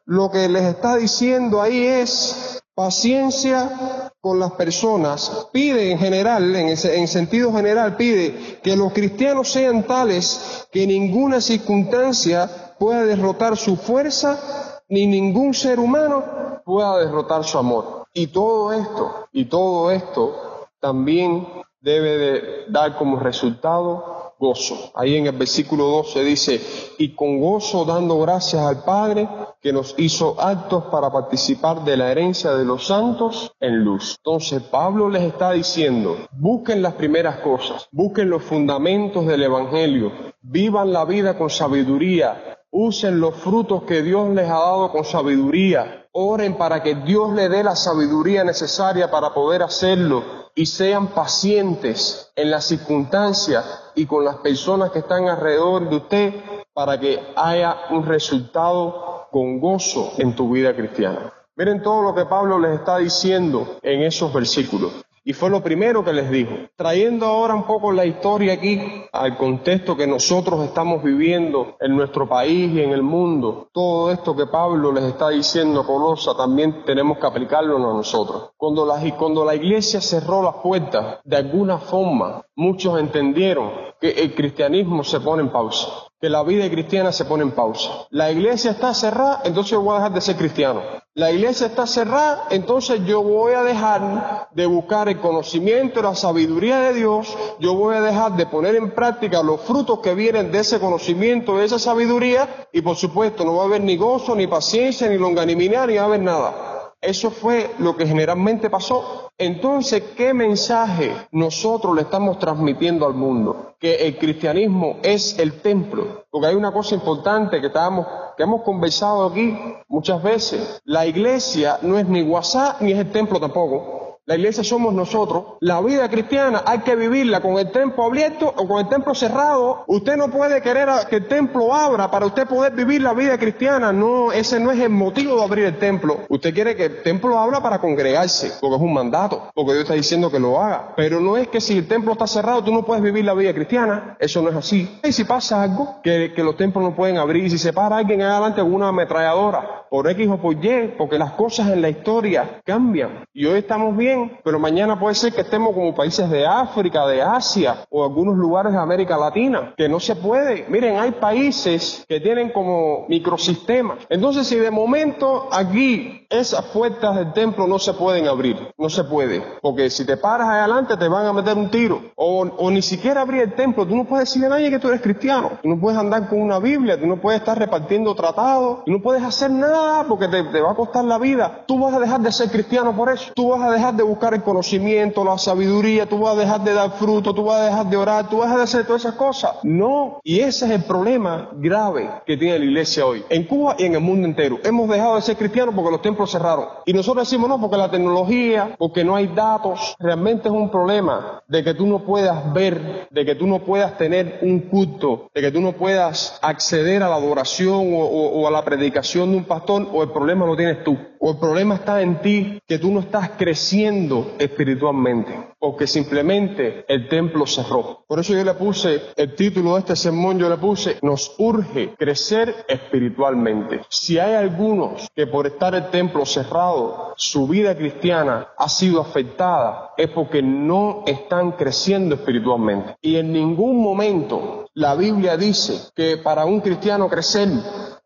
lo 0.06 0.30
que 0.30 0.48
les 0.48 0.62
está 0.62 0.96
diciendo 0.96 1.60
ahí 1.60 1.84
es 1.84 2.61
paciencia 2.74 4.12
con 4.20 4.38
las 4.38 4.52
personas. 4.52 5.48
Pide 5.52 5.92
en 5.92 5.98
general, 5.98 6.54
en, 6.54 6.68
en 6.68 7.08
sentido 7.08 7.52
general, 7.52 7.96
pide 7.96 8.60
que 8.62 8.76
los 8.76 8.92
cristianos 8.92 9.50
sean 9.50 9.84
tales 9.84 10.66
que 10.72 10.86
ninguna 10.86 11.40
circunstancia 11.40 12.74
pueda 12.78 13.04
derrotar 13.04 13.56
su 13.56 13.76
fuerza 13.76 14.82
ni 14.88 15.06
ningún 15.06 15.54
ser 15.54 15.80
humano 15.80 16.60
pueda 16.64 16.98
derrotar 16.98 17.44
su 17.44 17.58
amor. 17.58 18.06
Y 18.12 18.26
todo 18.28 18.72
esto, 18.72 19.28
y 19.32 19.46
todo 19.46 19.90
esto 19.90 20.68
también 20.80 21.46
debe 21.80 22.18
de 22.18 22.42
dar 22.68 22.96
como 22.96 23.18
resultado 23.18 24.21
gozo. 24.42 24.90
Ahí 24.94 25.14
en 25.16 25.26
el 25.26 25.36
versículo 25.36 25.84
12 25.84 26.24
dice, 26.24 26.60
y 26.98 27.14
con 27.14 27.40
gozo 27.40 27.84
dando 27.84 28.18
gracias 28.18 28.60
al 28.60 28.82
Padre 28.82 29.28
que 29.60 29.72
nos 29.72 29.94
hizo 29.98 30.38
actos 30.40 30.84
para 30.90 31.12
participar 31.12 31.84
de 31.84 31.96
la 31.96 32.10
herencia 32.10 32.50
de 32.52 32.64
los 32.64 32.88
santos 32.88 33.52
en 33.60 33.84
luz. 33.84 34.16
Entonces 34.18 34.60
Pablo 34.64 35.08
les 35.08 35.22
está 35.22 35.52
diciendo, 35.52 36.16
busquen 36.32 36.82
las 36.82 36.94
primeras 36.94 37.36
cosas, 37.36 37.88
busquen 37.92 38.30
los 38.30 38.42
fundamentos 38.42 39.24
del 39.26 39.44
Evangelio, 39.44 40.10
vivan 40.42 40.92
la 40.92 41.04
vida 41.04 41.38
con 41.38 41.48
sabiduría, 41.48 42.51
Usen 42.74 43.20
los 43.20 43.36
frutos 43.36 43.82
que 43.82 44.00
Dios 44.00 44.30
les 44.30 44.48
ha 44.48 44.54
dado 44.54 44.90
con 44.90 45.04
sabiduría. 45.04 46.06
Oren 46.12 46.56
para 46.56 46.82
que 46.82 46.94
Dios 46.94 47.34
le 47.34 47.50
dé 47.50 47.62
la 47.62 47.76
sabiduría 47.76 48.44
necesaria 48.44 49.10
para 49.10 49.34
poder 49.34 49.62
hacerlo. 49.62 50.22
Y 50.54 50.64
sean 50.64 51.08
pacientes 51.08 52.32
en 52.34 52.50
las 52.50 52.64
circunstancias 52.64 53.92
y 53.94 54.06
con 54.06 54.24
las 54.24 54.36
personas 54.36 54.90
que 54.90 55.00
están 55.00 55.28
alrededor 55.28 55.90
de 55.90 55.96
usted 55.96 56.34
para 56.72 56.98
que 56.98 57.20
haya 57.36 57.76
un 57.90 58.06
resultado 58.06 59.28
con 59.30 59.60
gozo 59.60 60.14
en 60.16 60.34
tu 60.34 60.50
vida 60.50 60.74
cristiana. 60.74 61.30
Miren 61.56 61.82
todo 61.82 62.00
lo 62.00 62.14
que 62.14 62.24
Pablo 62.24 62.58
les 62.58 62.78
está 62.78 62.96
diciendo 62.96 63.76
en 63.82 64.00
esos 64.00 64.32
versículos. 64.32 64.92
Y 65.24 65.34
fue 65.34 65.50
lo 65.50 65.62
primero 65.62 66.04
que 66.04 66.12
les 66.12 66.30
dijo. 66.30 66.52
Trayendo 66.74 67.26
ahora 67.26 67.54
un 67.54 67.64
poco 67.64 67.92
la 67.92 68.04
historia 68.04 68.54
aquí 68.54 68.80
al 69.12 69.36
contexto 69.36 69.96
que 69.96 70.06
nosotros 70.06 70.64
estamos 70.64 71.02
viviendo 71.02 71.76
en 71.80 71.94
nuestro 71.94 72.28
país 72.28 72.72
y 72.72 72.82
en 72.82 72.90
el 72.90 73.02
mundo, 73.02 73.68
todo 73.72 74.10
esto 74.10 74.34
que 74.34 74.46
Pablo 74.46 74.90
les 74.90 75.04
está 75.04 75.28
diciendo 75.28 75.80
a 75.80 75.86
Colosa 75.86 76.36
también 76.36 76.84
tenemos 76.84 77.18
que 77.18 77.26
aplicarlo 77.26 77.76
a 77.76 77.94
nosotros. 77.94 78.50
Cuando 78.56 78.84
la, 78.84 79.00
cuando 79.16 79.44
la 79.44 79.54
iglesia 79.54 80.00
cerró 80.00 80.42
las 80.42 80.56
puertas, 80.56 81.20
de 81.22 81.36
alguna 81.36 81.78
forma, 81.78 82.42
muchos 82.56 82.98
entendieron 82.98 83.70
que 84.00 84.10
el 84.10 84.34
cristianismo 84.34 85.04
se 85.04 85.20
pone 85.20 85.42
en 85.42 85.50
pausa 85.50 86.11
que 86.22 86.30
la 86.30 86.44
vida 86.44 86.70
cristiana 86.70 87.10
se 87.10 87.24
pone 87.24 87.42
en 87.42 87.50
pausa. 87.50 88.06
La 88.10 88.30
iglesia 88.30 88.70
está 88.70 88.94
cerrada, 88.94 89.40
entonces 89.42 89.76
voy 89.76 89.90
a 89.90 89.96
dejar 89.96 90.12
de 90.12 90.20
ser 90.20 90.36
cristiano. 90.36 90.80
La 91.14 91.32
iglesia 91.32 91.66
está 91.66 91.84
cerrada, 91.84 92.44
entonces 92.50 93.00
yo 93.04 93.24
voy 93.24 93.54
a 93.54 93.64
dejar 93.64 94.48
de 94.52 94.66
buscar 94.66 95.08
el 95.08 95.18
conocimiento 95.18 96.00
la 96.00 96.14
sabiduría 96.14 96.78
de 96.78 96.94
Dios, 96.94 97.36
yo 97.58 97.74
voy 97.74 97.96
a 97.96 98.00
dejar 98.00 98.36
de 98.36 98.46
poner 98.46 98.76
en 98.76 98.92
práctica 98.92 99.42
los 99.42 99.62
frutos 99.62 99.98
que 99.98 100.14
vienen 100.14 100.52
de 100.52 100.60
ese 100.60 100.78
conocimiento, 100.78 101.58
de 101.58 101.64
esa 101.64 101.80
sabiduría, 101.80 102.68
y 102.72 102.82
por 102.82 102.94
supuesto 102.94 103.44
no 103.44 103.56
va 103.56 103.64
a 103.64 103.66
haber 103.66 103.80
ni 103.80 103.96
gozo, 103.96 104.36
ni 104.36 104.46
paciencia, 104.46 105.08
ni 105.08 105.18
longanimidad, 105.18 105.88
ni 105.88 105.96
va 105.96 106.02
a 106.02 106.06
haber 106.06 106.20
nada. 106.20 106.71
Eso 107.02 107.32
fue 107.32 107.74
lo 107.80 107.96
que 107.96 108.06
generalmente 108.06 108.70
pasó. 108.70 109.32
Entonces, 109.36 110.02
¿qué 110.16 110.32
mensaje 110.32 111.12
nosotros 111.32 111.96
le 111.96 112.02
estamos 112.02 112.38
transmitiendo 112.38 113.04
al 113.04 113.14
mundo? 113.14 113.74
Que 113.80 114.06
el 114.06 114.16
cristianismo 114.18 114.98
es 115.02 115.36
el 115.40 115.60
templo. 115.60 116.26
Porque 116.30 116.46
hay 116.46 116.54
una 116.54 116.72
cosa 116.72 116.94
importante 116.94 117.60
que, 117.60 117.66
estábamos, 117.66 118.06
que 118.36 118.44
hemos 118.44 118.62
conversado 118.62 119.26
aquí 119.26 119.58
muchas 119.88 120.22
veces. 120.22 120.80
La 120.84 121.04
iglesia 121.04 121.80
no 121.82 121.98
es 121.98 122.06
ni 122.06 122.22
WhatsApp 122.22 122.80
ni 122.80 122.92
es 122.92 122.98
el 123.00 123.10
templo 123.10 123.40
tampoco. 123.40 124.11
La 124.24 124.36
iglesia 124.36 124.62
somos 124.62 124.94
nosotros. 124.94 125.56
La 125.58 125.80
vida 125.80 126.08
cristiana 126.08 126.62
hay 126.64 126.78
que 126.82 126.94
vivirla 126.94 127.40
con 127.40 127.58
el 127.58 127.72
templo 127.72 128.04
abierto 128.04 128.54
o 128.56 128.68
con 128.68 128.78
el 128.78 128.88
templo 128.88 129.16
cerrado. 129.16 129.82
Usted 129.88 130.16
no 130.16 130.30
puede 130.30 130.62
querer 130.62 130.88
que 131.10 131.16
el 131.16 131.26
templo 131.26 131.74
abra 131.74 132.08
para 132.08 132.26
usted 132.26 132.46
poder 132.46 132.72
vivir 132.72 133.02
la 133.02 133.14
vida 133.14 133.36
cristiana. 133.36 133.92
No, 133.92 134.30
ese 134.30 134.60
no 134.60 134.70
es 134.70 134.78
el 134.78 134.90
motivo 134.90 135.34
de 135.38 135.42
abrir 135.42 135.64
el 135.64 135.78
templo. 135.80 136.20
Usted 136.28 136.54
quiere 136.54 136.76
que 136.76 136.84
el 136.84 137.02
templo 137.02 137.36
abra 137.36 137.60
para 137.60 137.80
congregarse, 137.80 138.52
porque 138.60 138.76
es 138.76 138.82
un 138.82 138.94
mandato, 138.94 139.50
porque 139.56 139.72
Dios 139.72 139.82
está 139.82 139.94
diciendo 139.94 140.30
que 140.30 140.38
lo 140.38 140.62
haga. 140.62 140.94
Pero 140.96 141.18
no 141.18 141.36
es 141.36 141.48
que 141.48 141.60
si 141.60 141.78
el 141.78 141.88
templo 141.88 142.12
está 142.12 142.28
cerrado 142.28 142.62
tú 142.62 142.72
no 142.72 142.84
puedes 142.84 143.02
vivir 143.02 143.24
la 143.24 143.34
vida 143.34 143.52
cristiana. 143.52 144.16
Eso 144.20 144.40
no 144.40 144.50
es 144.50 144.54
así. 144.54 145.00
Y 145.02 145.10
si 145.10 145.24
pasa 145.24 145.64
algo, 145.64 145.96
que, 146.00 146.32
los 146.36 146.56
templos 146.56 146.84
no 146.84 146.94
pueden 146.94 147.18
abrir, 147.18 147.46
y 147.46 147.50
si 147.50 147.58
se 147.58 147.72
para 147.72 147.96
alguien 147.96 148.22
adelante 148.22 148.60
con 148.60 148.72
una 148.72 148.88
ametralladora, 148.88 149.86
por 149.90 150.08
X 150.08 150.28
o 150.30 150.38
por 150.38 150.64
Y, 150.64 150.94
porque 150.96 151.18
las 151.18 151.32
cosas 151.32 151.70
en 151.70 151.82
la 151.82 151.88
historia 151.88 152.60
cambian. 152.64 153.24
Y 153.34 153.46
hoy 153.46 153.58
estamos 153.58 153.96
viendo 153.96 154.11
bien, 154.12 154.38
pero 154.44 154.58
mañana 154.58 154.98
puede 154.98 155.14
ser 155.14 155.32
que 155.32 155.42
estemos 155.42 155.74
como 155.74 155.94
países 155.94 156.28
de 156.30 156.46
África, 156.46 157.06
de 157.06 157.22
Asia 157.22 157.84
o 157.90 158.04
algunos 158.04 158.36
lugares 158.36 158.72
de 158.72 158.78
América 158.78 159.16
Latina, 159.16 159.74
que 159.76 159.88
no 159.88 160.00
se 160.00 160.16
puede. 160.16 160.66
Miren, 160.68 160.98
hay 160.98 161.12
países 161.12 162.04
que 162.08 162.20
tienen 162.20 162.50
como 162.50 163.06
microsistemas. 163.08 163.98
Entonces, 164.08 164.46
si 164.46 164.56
de 164.56 164.70
momento 164.70 165.48
aquí 165.52 166.26
esas 166.30 166.64
puertas 166.66 167.16
del 167.16 167.32
templo 167.32 167.66
no 167.66 167.78
se 167.78 167.92
pueden 167.94 168.26
abrir, 168.26 168.56
no 168.78 168.88
se 168.88 169.04
puede, 169.04 169.42
porque 169.60 169.90
si 169.90 170.06
te 170.06 170.16
paras 170.16 170.48
adelante 170.48 170.96
te 170.96 171.08
van 171.08 171.26
a 171.26 171.32
meter 171.32 171.56
un 171.56 171.70
tiro, 171.70 172.00
o, 172.16 172.40
o 172.40 172.70
ni 172.70 172.82
siquiera 172.82 173.20
abrir 173.20 173.42
el 173.42 173.54
templo, 173.54 173.86
tú 173.86 173.94
no 173.94 174.04
puedes 174.04 174.28
decirle 174.28 174.46
a 174.46 174.50
nadie 174.50 174.70
que 174.70 174.78
tú 174.78 174.88
eres 174.88 175.02
cristiano, 175.02 175.52
tú 175.62 175.68
no 175.68 175.80
puedes 175.80 175.98
andar 175.98 176.28
con 176.28 176.40
una 176.40 176.58
Biblia, 176.58 176.98
tú 176.98 177.06
no 177.06 177.20
puedes 177.20 177.40
estar 177.40 177.58
repartiendo 177.58 178.14
tratados, 178.14 178.84
tú 178.84 178.92
no 178.92 179.00
puedes 179.00 179.22
hacer 179.22 179.50
nada 179.50 180.04
porque 180.08 180.28
te, 180.28 180.42
te 180.44 180.60
va 180.60 180.72
a 180.72 180.74
costar 180.74 181.04
la 181.04 181.18
vida, 181.18 181.64
tú 181.66 181.78
vas 181.78 181.94
a 181.94 182.00
dejar 182.00 182.20
de 182.20 182.32
ser 182.32 182.50
cristiano 182.50 182.94
por 182.96 183.10
eso, 183.10 183.32
tú 183.34 183.50
vas 183.50 183.62
a 183.62 183.70
dejar 183.70 183.94
de 183.94 184.01
buscar 184.02 184.34
el 184.34 184.42
conocimiento, 184.42 185.24
la 185.24 185.38
sabiduría, 185.38 186.08
tú 186.08 186.18
vas 186.18 186.36
a 186.36 186.40
dejar 186.40 186.60
de 186.62 186.74
dar 186.74 186.90
fruto, 186.92 187.34
tú 187.34 187.44
vas 187.44 187.60
a 187.60 187.64
dejar 187.66 187.86
de 187.86 187.96
orar, 187.96 188.28
tú 188.28 188.38
vas 188.38 188.50
a 188.52 188.56
de 188.56 188.62
hacer 188.62 188.86
todas 188.86 189.02
esas 189.04 189.14
cosas. 189.16 189.52
No, 189.62 190.20
y 190.24 190.40
ese 190.40 190.66
es 190.66 190.70
el 190.72 190.84
problema 190.84 191.50
grave 191.54 192.08
que 192.26 192.36
tiene 192.36 192.58
la 192.58 192.64
iglesia 192.64 193.06
hoy, 193.06 193.24
en 193.28 193.44
Cuba 193.44 193.76
y 193.78 193.84
en 193.84 193.94
el 193.94 194.00
mundo 194.00 194.26
entero. 194.26 194.58
Hemos 194.64 194.88
dejado 194.88 195.16
de 195.16 195.22
ser 195.22 195.36
cristianos 195.36 195.74
porque 195.74 195.90
los 195.90 196.02
templos 196.02 196.30
cerraron. 196.30 196.66
Y 196.86 196.92
nosotros 196.92 197.28
decimos 197.28 197.48
no, 197.48 197.60
porque 197.60 197.76
la 197.76 197.90
tecnología, 197.90 198.74
porque 198.78 199.04
no 199.04 199.16
hay 199.16 199.28
datos, 199.28 199.96
realmente 199.98 200.48
es 200.48 200.54
un 200.54 200.70
problema 200.70 201.42
de 201.48 201.62
que 201.64 201.74
tú 201.74 201.86
no 201.86 202.00
puedas 202.00 202.52
ver, 202.52 203.08
de 203.10 203.24
que 203.24 203.34
tú 203.34 203.46
no 203.46 203.60
puedas 203.60 203.96
tener 203.98 204.38
un 204.42 204.60
culto, 204.60 205.30
de 205.34 205.40
que 205.40 205.50
tú 205.50 205.60
no 205.60 205.72
puedas 205.72 206.38
acceder 206.42 207.02
a 207.02 207.08
la 207.08 207.16
adoración 207.16 207.94
o- 207.94 208.06
o 208.06 208.46
a 208.46 208.50
la 208.50 208.64
predicación 208.64 209.30
de 209.30 209.36
un 209.38 209.44
pastor, 209.44 209.86
o 209.92 210.02
el 210.02 210.10
problema 210.10 210.46
lo 210.46 210.56
tienes 210.56 210.82
tú, 210.84 210.96
o 211.24 211.30
el 211.30 211.38
problema 211.38 211.76
está 211.76 212.02
en 212.02 212.20
ti, 212.20 212.58
que 212.66 212.80
tú 212.80 212.90
no 212.90 212.98
estás 212.98 213.30
creciendo 213.38 214.32
espiritualmente, 214.40 215.54
porque 215.56 215.86
simplemente 215.86 216.84
el 216.88 217.08
templo 217.08 217.46
cerró. 217.46 218.04
Por 218.08 218.18
eso 218.18 218.32
yo 218.34 218.42
le 218.42 218.54
puse 218.54 219.00
el 219.14 219.36
título 219.36 219.74
de 219.74 219.80
este 219.80 219.94
sermón, 219.94 220.40
yo 220.40 220.48
le 220.48 220.56
puse, 220.56 220.98
nos 221.00 221.36
urge 221.38 221.94
crecer 221.96 222.64
espiritualmente. 222.66 223.82
Si 223.88 224.18
hay 224.18 224.34
algunos 224.34 225.08
que 225.14 225.28
por 225.28 225.46
estar 225.46 225.76
el 225.76 225.90
templo 225.90 226.26
cerrado, 226.26 227.14
su 227.16 227.46
vida 227.46 227.76
cristiana 227.76 228.48
ha 228.58 228.68
sido 228.68 229.00
afectada, 229.00 229.92
es 229.96 230.10
porque 230.10 230.42
no 230.42 231.04
están 231.06 231.52
creciendo 231.52 232.16
espiritualmente. 232.16 232.96
Y 233.00 233.14
en 233.14 233.32
ningún 233.32 233.80
momento 233.80 234.66
la 234.74 234.96
Biblia 234.96 235.36
dice 235.36 235.92
que 235.94 236.16
para 236.16 236.46
un 236.46 236.60
cristiano 236.60 237.08
crecer 237.08 237.48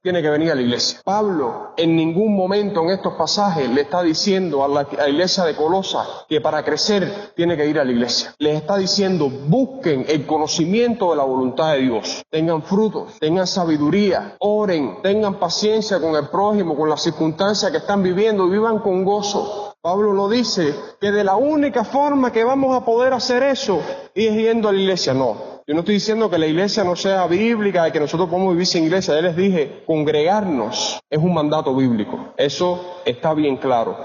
tiene 0.07 0.23
que 0.23 0.31
venir 0.31 0.53
a 0.53 0.55
la 0.55 0.61
iglesia. 0.61 1.01
Pablo 1.03 1.73
en 1.77 1.97
ningún 1.97 2.37
momento 2.37 2.81
en 2.85 2.91
estos 2.91 3.15
pasajes 3.15 3.69
le 3.69 3.81
está 3.81 4.05
diciendo 4.05 4.63
a 4.63 4.69
la, 4.69 4.87
iglesia 5.09 5.43
de 5.43 5.57
Colosa 5.57 6.07
que 6.29 6.41
para 6.41 6.65
crecer 6.65 7.33
tiene 7.35 7.57
que 7.57 7.67
ir 7.67 7.77
a 7.81 7.85
la 7.85 7.91
iglesia. 7.91 8.33
Les 8.39 8.55
está 8.55 8.77
diciendo 8.77 9.29
busquen 9.29 10.07
el 10.07 10.25
conocimiento 10.25 11.11
de 11.11 11.17
la 11.17 11.25
voluntad 11.25 11.73
de 11.73 11.81
Dios, 11.81 12.23
tengan 12.31 12.63
frutos, 12.63 13.19
tengan 13.19 13.49
sabiduría, 13.49 14.37
oren, 14.39 15.03
tengan 15.03 15.41
paciencia 15.41 16.01
con 16.01 16.15
el 16.15 16.29
prójimo, 16.29 16.77
con 16.77 16.89
las 16.89 17.03
circunstancias 17.03 17.73
que 17.73 17.79
están 17.79 18.05
viviendo, 18.05 18.49
vivan 18.49 18.79
con 18.79 19.05
gozo. 19.05 19.75
Pablo 19.81 20.13
lo 20.13 20.29
dice 20.29 20.73
que 21.01 21.11
de 21.11 21.25
la 21.25 21.35
única 21.35 21.83
forma 21.83 22.31
que 22.31 22.45
vamos 22.45 22.77
a 22.77 22.85
poder 22.85 23.13
hacer 23.13 23.43
eso 23.43 23.81
es 24.15 24.33
yendo 24.37 24.69
a 24.69 24.73
la 24.73 24.79
iglesia. 24.79 25.15
No, 25.15 25.56
yo 25.67 25.75
no 25.75 25.81
estoy 25.81 25.95
diciendo 25.97 26.31
que 26.31 26.39
la 26.39 26.47
iglesia 26.47 26.85
no 26.85 26.95
sea 26.95 27.27
bíblica 27.27 27.89
y 27.89 27.91
que 27.91 27.99
nosotros 27.99 28.29
podemos 28.29 28.53
vivir 28.53 28.67
sin 28.67 28.85
iglesia. 28.85 29.17
Ya 29.17 29.23
les 29.23 29.37
dije, 29.37 29.83
congregarnos 29.85 31.01
es 31.11 31.19
un 31.19 31.35
mandato 31.35 31.75
bíblico. 31.75 32.33
Eso 32.37 33.01
está 33.05 33.35
bien 33.35 33.57
claro. 33.57 33.97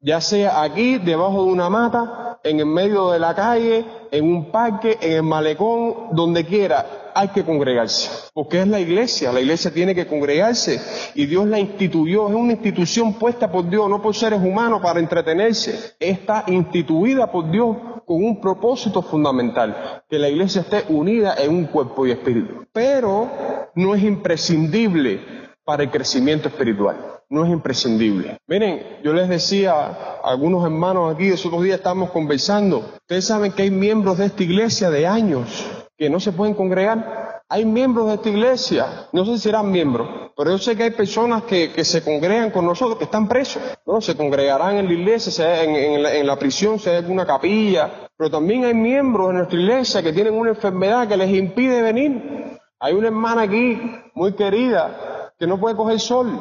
Ya 0.00 0.22
sea 0.22 0.62
aquí, 0.62 0.96
debajo 0.96 1.44
de 1.44 1.52
una 1.52 1.68
mata, 1.68 2.40
en 2.42 2.60
el 2.60 2.66
medio 2.66 3.10
de 3.10 3.18
la 3.18 3.34
calle, 3.34 3.84
en 4.10 4.24
un 4.24 4.50
parque, 4.50 4.96
en 5.02 5.12
el 5.12 5.22
malecón, 5.22 6.08
donde 6.12 6.46
quiera, 6.46 6.86
hay 7.14 7.28
que 7.28 7.44
congregarse. 7.44 8.10
Porque 8.32 8.60
es 8.60 8.68
la 8.68 8.80
iglesia. 8.80 9.32
La 9.32 9.40
iglesia 9.40 9.72
tiene 9.72 9.94
que 9.94 10.06
congregarse. 10.06 10.80
Y 11.14 11.26
Dios 11.26 11.46
la 11.46 11.58
instituyó. 11.58 12.28
Es 12.28 12.34
una 12.34 12.52
institución 12.52 13.14
puesta 13.14 13.50
por 13.50 13.68
Dios, 13.68 13.88
no 13.88 14.00
por 14.00 14.14
seres 14.14 14.40
humanos 14.40 14.80
para 14.82 15.00
entretenerse. 15.00 15.94
Está 15.98 16.44
instituida 16.46 17.30
por 17.30 17.50
Dios 17.50 17.76
con 18.06 18.24
un 18.24 18.40
propósito 18.40 19.02
fundamental, 19.02 20.02
que 20.08 20.18
la 20.18 20.28
iglesia 20.28 20.62
esté 20.62 20.84
unida 20.88 21.34
en 21.38 21.50
un 21.54 21.66
cuerpo 21.66 22.06
y 22.06 22.10
espíritu. 22.10 22.66
Pero 22.72 23.30
no 23.74 23.94
es 23.94 24.02
imprescindible 24.02 25.20
para 25.64 25.84
el 25.84 25.90
crecimiento 25.90 26.48
espiritual. 26.48 26.96
No 27.30 27.44
es 27.44 27.50
imprescindible. 27.50 28.36
Miren, 28.46 28.98
yo 29.02 29.12
les 29.12 29.28
decía 29.28 29.72
a 29.72 30.20
algunos 30.24 30.64
hermanos 30.64 31.14
aquí, 31.14 31.28
esos 31.28 31.46
otros 31.46 31.62
días 31.62 31.78
estábamos 31.78 32.10
conversando. 32.10 32.80
Ustedes 33.00 33.24
saben 33.24 33.52
que 33.52 33.62
hay 33.62 33.70
miembros 33.70 34.18
de 34.18 34.26
esta 34.26 34.42
iglesia 34.42 34.90
de 34.90 35.06
años 35.06 35.81
que 36.02 36.10
no 36.10 36.18
se 36.18 36.32
pueden 36.32 36.54
congregar. 36.54 37.44
Hay 37.48 37.64
miembros 37.64 38.08
de 38.08 38.14
esta 38.14 38.28
iglesia, 38.28 39.06
no 39.12 39.24
sé 39.24 39.34
si 39.34 39.38
serán 39.38 39.70
miembros, 39.70 40.32
pero 40.36 40.50
yo 40.50 40.58
sé 40.58 40.76
que 40.76 40.82
hay 40.82 40.90
personas 40.90 41.44
que, 41.44 41.70
que 41.70 41.84
se 41.84 42.02
congregan 42.02 42.50
con 42.50 42.66
nosotros 42.66 42.98
que 42.98 43.04
están 43.04 43.28
presos. 43.28 43.62
¿no? 43.86 44.00
Se 44.00 44.16
congregarán 44.16 44.78
en 44.78 44.86
la 44.86 44.92
iglesia, 44.94 45.30
sea 45.30 45.62
en, 45.62 45.76
en 45.76 46.02
la, 46.02 46.12
en 46.12 46.38
prisión, 46.40 46.80
si 46.80 46.90
hay 46.90 46.96
alguna 46.96 47.24
capilla. 47.24 48.08
Pero 48.16 48.30
también 48.32 48.64
hay 48.64 48.74
miembros 48.74 49.28
de 49.28 49.34
nuestra 49.34 49.60
iglesia 49.60 50.02
que 50.02 50.12
tienen 50.12 50.34
una 50.34 50.50
enfermedad 50.50 51.06
que 51.06 51.16
les 51.16 51.30
impide 51.30 51.82
venir. 51.82 52.58
Hay 52.80 52.94
una 52.94 53.06
hermana 53.06 53.42
aquí, 53.42 53.80
muy 54.14 54.32
querida, 54.32 55.30
que 55.38 55.46
no 55.46 55.60
puede 55.60 55.76
coger 55.76 56.00
sol. 56.00 56.36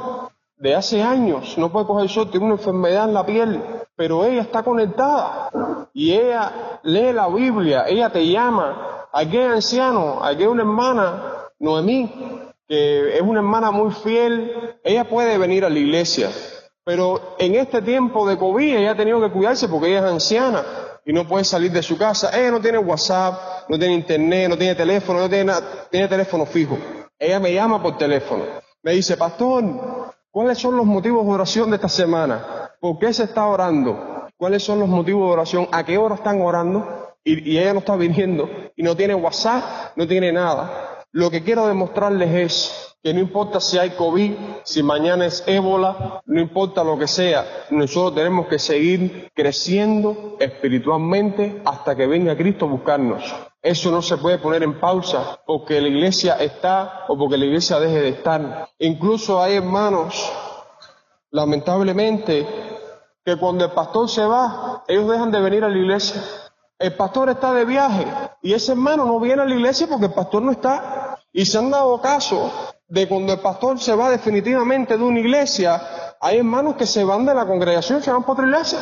De 0.62 0.76
hace 0.76 1.02
años 1.02 1.58
no 1.58 1.72
puede 1.72 1.88
coger 1.88 2.08
sol, 2.08 2.30
tiene 2.30 2.46
una 2.46 2.54
enfermedad 2.54 3.06
en 3.06 3.16
la 3.16 3.26
piel, 3.26 3.64
pero 3.96 4.24
ella 4.26 4.44
está 4.44 4.62
conectada 4.62 5.50
y 5.92 6.14
ella 6.14 6.80
lee 6.84 7.12
la 7.14 7.28
Biblia, 7.30 7.86
ella 7.88 8.12
te 8.12 8.28
llama. 8.28 9.08
Hay 9.12 9.36
anciano, 9.38 10.20
hay 10.22 10.46
una 10.46 10.62
hermana, 10.62 11.48
Noemí, 11.58 12.14
que 12.68 13.18
es 13.18 13.22
una 13.22 13.40
hermana 13.40 13.72
muy 13.72 13.92
fiel, 13.92 14.78
ella 14.84 15.04
puede 15.10 15.40
venir 15.40 15.66
a 15.66 15.70
la 15.70 15.80
iglesia, 15.80 16.30
pero 16.84 17.36
en 17.40 17.56
este 17.56 17.82
tiempo 17.82 18.28
de 18.28 18.38
COVID 18.38 18.76
ella 18.76 18.92
ha 18.92 18.96
tenido 18.96 19.20
que 19.20 19.32
cuidarse 19.32 19.68
porque 19.68 19.88
ella 19.88 20.06
es 20.06 20.14
anciana 20.14 20.64
y 21.04 21.12
no 21.12 21.28
puede 21.28 21.44
salir 21.44 21.72
de 21.72 21.82
su 21.82 21.98
casa. 21.98 22.30
Ella 22.40 22.52
no 22.52 22.62
tiene 22.62 22.78
WhatsApp, 22.78 23.68
no 23.68 23.80
tiene 23.80 23.96
internet, 23.96 24.48
no 24.48 24.58
tiene 24.60 24.76
teléfono, 24.76 25.22
no 25.22 25.28
tiene 25.28 25.54
tiene 25.90 26.08
teléfono 26.08 26.46
fijo. 26.46 26.78
Ella 27.18 27.40
me 27.40 27.52
llama 27.52 27.82
por 27.82 27.98
teléfono. 27.98 28.44
Me 28.84 28.94
dice, 28.94 29.16
pastor, 29.16 29.64
¿cuáles 30.32 30.58
son 30.58 30.78
los 30.78 30.86
motivos 30.86 31.26
de 31.26 31.32
oración 31.32 31.70
de 31.70 31.76
esta 31.76 31.90
semana? 31.90 32.72
¿Por 32.80 32.98
qué 32.98 33.14
se 33.14 33.26
está 33.26 33.46
orando? 33.46 34.28
¿Cuáles 34.38 34.64
son 34.64 34.80
los 34.80 34.90
motivos 34.90 35.28
de 35.28 35.34
oración? 35.34 35.68
¿A 35.72 35.86
qué 35.86 35.98
hora 35.98 36.16
están 36.16 36.42
orando? 36.42 37.14
Y, 37.24 37.52
y 37.52 37.60
ella 37.60 37.74
no 37.74 37.80
está 37.80 37.96
viniendo 37.96 38.50
y 38.76 38.82
no 38.82 38.96
tiene 38.96 39.14
WhatsApp, 39.14 39.96
no 39.96 40.08
tiene 40.08 40.32
nada. 40.32 41.04
Lo 41.12 41.30
que 41.30 41.44
quiero 41.44 41.68
demostrarles 41.68 42.34
es 42.34 42.92
que 43.04 43.14
no 43.14 43.20
importa 43.20 43.60
si 43.60 43.78
hay 43.78 43.92
COVID, 43.92 44.34
si 44.64 44.84
mañana 44.84 45.26
es 45.26 45.44
ébola, 45.48 46.22
no 46.26 46.40
importa 46.40 46.84
lo 46.84 46.98
que 46.98 47.08
sea, 47.08 47.46
nosotros 47.72 48.16
tenemos 48.16 48.48
que 48.48 48.60
seguir 48.60 49.30
creciendo 49.34 50.38
espiritualmente 50.40 51.62
hasta 51.66 51.96
que 51.96 52.06
venga 52.06 52.38
Cristo 52.38 52.66
a 52.66 52.70
buscarnos. 52.70 53.51
Eso 53.62 53.92
no 53.92 54.02
se 54.02 54.18
puede 54.18 54.40
poner 54.40 54.64
en 54.64 54.80
pausa 54.80 55.40
porque 55.46 55.80
la 55.80 55.88
iglesia 55.88 56.36
está 56.36 57.06
o 57.08 57.18
porque 57.18 57.38
la 57.38 57.46
iglesia 57.46 57.80
deje 57.80 58.02
de 58.02 58.10
estar. 58.10 58.70
Incluso 58.80 59.42
hay 59.42 59.58
hermanos, 59.58 60.32
lamentablemente, 61.30 62.48
que 63.24 63.38
cuando 63.38 63.66
el 63.66 63.72
pastor 63.72 64.10
se 64.10 64.26
va, 64.26 64.84
ellos 64.88 65.08
dejan 65.08 65.32
de 65.32 65.42
venir 65.42 65.64
a 65.64 65.70
la 65.70 65.78
iglesia. 65.78 66.24
El 66.80 66.96
pastor 66.96 67.30
está 67.30 67.54
de 67.54 67.66
viaje 67.66 68.08
y 68.42 68.54
ese 68.54 68.72
hermano 68.72 69.06
no 69.06 69.20
viene 69.20 69.44
a 69.44 69.46
la 69.46 69.54
iglesia 69.54 69.86
porque 69.88 70.08
el 70.08 70.14
pastor 70.14 70.42
no 70.42 70.52
está. 70.52 71.20
Y 71.32 71.46
se 71.46 71.60
han 71.60 71.70
dado 71.70 72.02
caso 72.02 72.52
de 72.88 73.08
cuando 73.08 73.34
el 73.34 73.40
pastor 73.40 73.80
se 73.80 73.96
va 73.96 74.10
definitivamente 74.10 74.98
de 74.98 75.04
una 75.04 75.20
iglesia, 75.20 75.80
hay 76.20 76.40
hermanos 76.40 76.76
que 76.76 76.88
se 76.88 77.04
van 77.04 77.28
de 77.28 77.36
la 77.36 77.46
congregación, 77.46 78.02
se 78.02 78.12
van 78.12 78.24
para 78.24 78.34
otra 78.34 78.46
iglesia. 78.48 78.80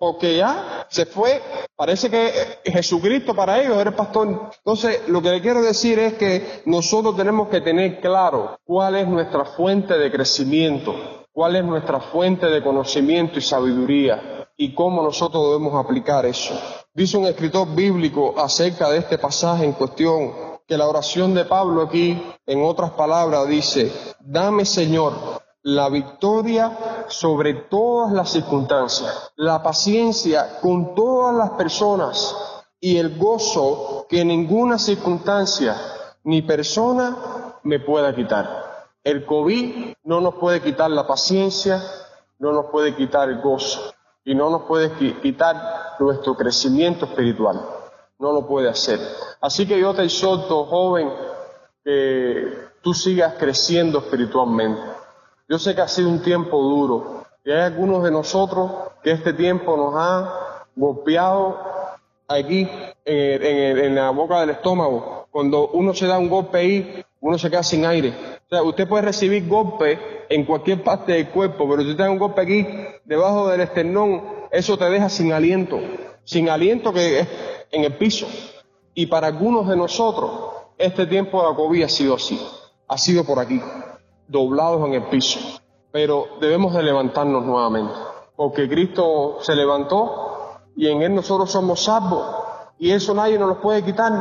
Porque 0.00 0.38
ya 0.38 0.86
se 0.88 1.04
fue, 1.04 1.42
parece 1.76 2.08
que 2.08 2.32
Jesucristo 2.64 3.34
para 3.34 3.60
ellos 3.60 3.76
era 3.76 3.90
el 3.90 3.96
pastor. 3.96 4.50
Entonces, 4.56 5.06
lo 5.08 5.20
que 5.20 5.28
le 5.28 5.42
quiero 5.42 5.60
decir 5.60 5.98
es 5.98 6.14
que 6.14 6.62
nosotros 6.64 7.14
tenemos 7.18 7.48
que 7.50 7.60
tener 7.60 8.00
claro 8.00 8.58
cuál 8.64 8.96
es 8.96 9.06
nuestra 9.06 9.44
fuente 9.44 9.98
de 9.98 10.10
crecimiento, 10.10 10.94
cuál 11.32 11.56
es 11.56 11.64
nuestra 11.66 12.00
fuente 12.00 12.46
de 12.46 12.62
conocimiento 12.62 13.38
y 13.38 13.42
sabiduría 13.42 14.48
y 14.56 14.74
cómo 14.74 15.02
nosotros 15.02 15.44
debemos 15.48 15.74
aplicar 15.74 16.24
eso. 16.24 16.54
Dice 16.94 17.18
un 17.18 17.26
escritor 17.26 17.68
bíblico 17.74 18.32
acerca 18.38 18.88
de 18.88 19.00
este 19.00 19.18
pasaje 19.18 19.66
en 19.66 19.74
cuestión 19.74 20.32
que 20.66 20.78
la 20.78 20.88
oración 20.88 21.34
de 21.34 21.44
Pablo 21.44 21.82
aquí, 21.82 22.22
en 22.46 22.64
otras 22.64 22.92
palabras, 22.92 23.46
dice, 23.46 23.92
dame 24.20 24.64
Señor 24.64 25.12
la 25.62 25.90
victoria 25.90 26.99
sobre 27.10 27.54
todas 27.54 28.12
las 28.12 28.30
circunstancias, 28.30 29.32
la 29.36 29.62
paciencia 29.62 30.60
con 30.60 30.94
todas 30.94 31.34
las 31.34 31.50
personas 31.50 32.34
y 32.80 32.96
el 32.96 33.18
gozo 33.18 34.06
que 34.08 34.24
ninguna 34.24 34.78
circunstancia 34.78 35.76
ni 36.24 36.42
persona 36.42 37.16
me 37.62 37.80
pueda 37.80 38.14
quitar. 38.14 38.88
El 39.02 39.26
COVID 39.26 39.94
no 40.04 40.20
nos 40.20 40.34
puede 40.34 40.62
quitar 40.62 40.90
la 40.90 41.06
paciencia, 41.06 41.82
no 42.38 42.52
nos 42.52 42.66
puede 42.66 42.94
quitar 42.94 43.28
el 43.28 43.40
gozo. 43.40 43.92
y 44.22 44.34
no 44.34 44.50
nos 44.50 44.62
puede 44.62 44.92
quitar 45.22 45.96
nuestro 45.98 46.36
crecimiento 46.36 47.06
espiritual. 47.06 47.58
No 48.18 48.32
lo 48.32 48.46
puede 48.46 48.68
hacer. 48.68 49.00
Así 49.40 49.66
que 49.66 49.80
yo 49.80 49.94
te 49.94 50.04
exhorto, 50.04 50.66
joven, 50.66 51.10
que 51.82 52.68
tú 52.82 52.92
sigas 52.92 53.34
creciendo 53.38 53.98
espiritualmente. 53.98 54.99
Yo 55.50 55.58
sé 55.58 55.74
que 55.74 55.80
ha 55.80 55.88
sido 55.88 56.08
un 56.08 56.22
tiempo 56.22 56.62
duro 56.62 57.24
y 57.44 57.50
hay 57.50 57.62
algunos 57.62 58.04
de 58.04 58.12
nosotros 58.12 58.70
que 59.02 59.10
este 59.10 59.32
tiempo 59.32 59.76
nos 59.76 59.94
ha 59.96 60.64
golpeado 60.76 61.58
aquí 62.28 62.68
en, 63.04 63.96
la 63.96 64.10
boca 64.10 64.38
del 64.38 64.50
estómago. 64.50 65.26
Cuando 65.32 65.66
uno 65.70 65.92
se 65.92 66.06
da 66.06 66.20
un 66.20 66.28
golpe 66.28 66.58
ahí, 66.58 67.04
uno 67.18 67.36
se 67.36 67.50
queda 67.50 67.64
sin 67.64 67.84
aire. 67.84 68.10
O 68.46 68.48
sea, 68.48 68.62
usted 68.62 68.88
puede 68.88 69.02
recibir 69.02 69.48
golpe 69.48 69.98
en 70.28 70.44
cualquier 70.44 70.84
parte 70.84 71.14
del 71.14 71.30
cuerpo, 71.30 71.68
pero 71.68 71.82
si 71.82 71.90
usted 71.90 72.04
da 72.04 72.10
un 72.10 72.20
golpe 72.20 72.42
aquí, 72.42 72.64
debajo 73.04 73.48
del 73.48 73.62
esternón, 73.62 74.22
eso 74.52 74.78
te 74.78 74.84
deja 74.84 75.08
sin 75.08 75.32
aliento. 75.32 75.80
Sin 76.22 76.48
aliento 76.48 76.92
que 76.92 77.18
es 77.18 77.28
en 77.72 77.82
el 77.82 77.94
piso. 77.94 78.28
Y 78.94 79.06
para 79.06 79.26
algunos 79.26 79.66
de 79.66 79.74
nosotros, 79.74 80.30
este 80.78 81.06
tiempo 81.06 81.42
de 81.42 81.50
la 81.50 81.56
COVID 81.56 81.82
ha 81.82 81.88
sido 81.88 82.14
así. 82.14 82.40
Ha 82.86 82.96
sido 82.96 83.24
por 83.24 83.40
aquí, 83.40 83.60
doblados 84.30 84.86
en 84.86 84.94
el 84.94 85.04
piso. 85.04 85.40
Pero 85.92 86.26
debemos 86.40 86.72
de 86.74 86.82
levantarnos 86.82 87.44
nuevamente. 87.44 87.92
Porque 88.36 88.68
Cristo 88.68 89.38
se 89.40 89.54
levantó 89.54 90.60
y 90.76 90.88
en 90.88 91.02
Él 91.02 91.14
nosotros 91.14 91.50
somos 91.50 91.84
salvos 91.84 92.24
y 92.78 92.90
eso 92.92 93.12
nadie 93.12 93.38
nos 93.38 93.48
lo 93.48 93.60
puede 93.60 93.84
quitar. 93.84 94.12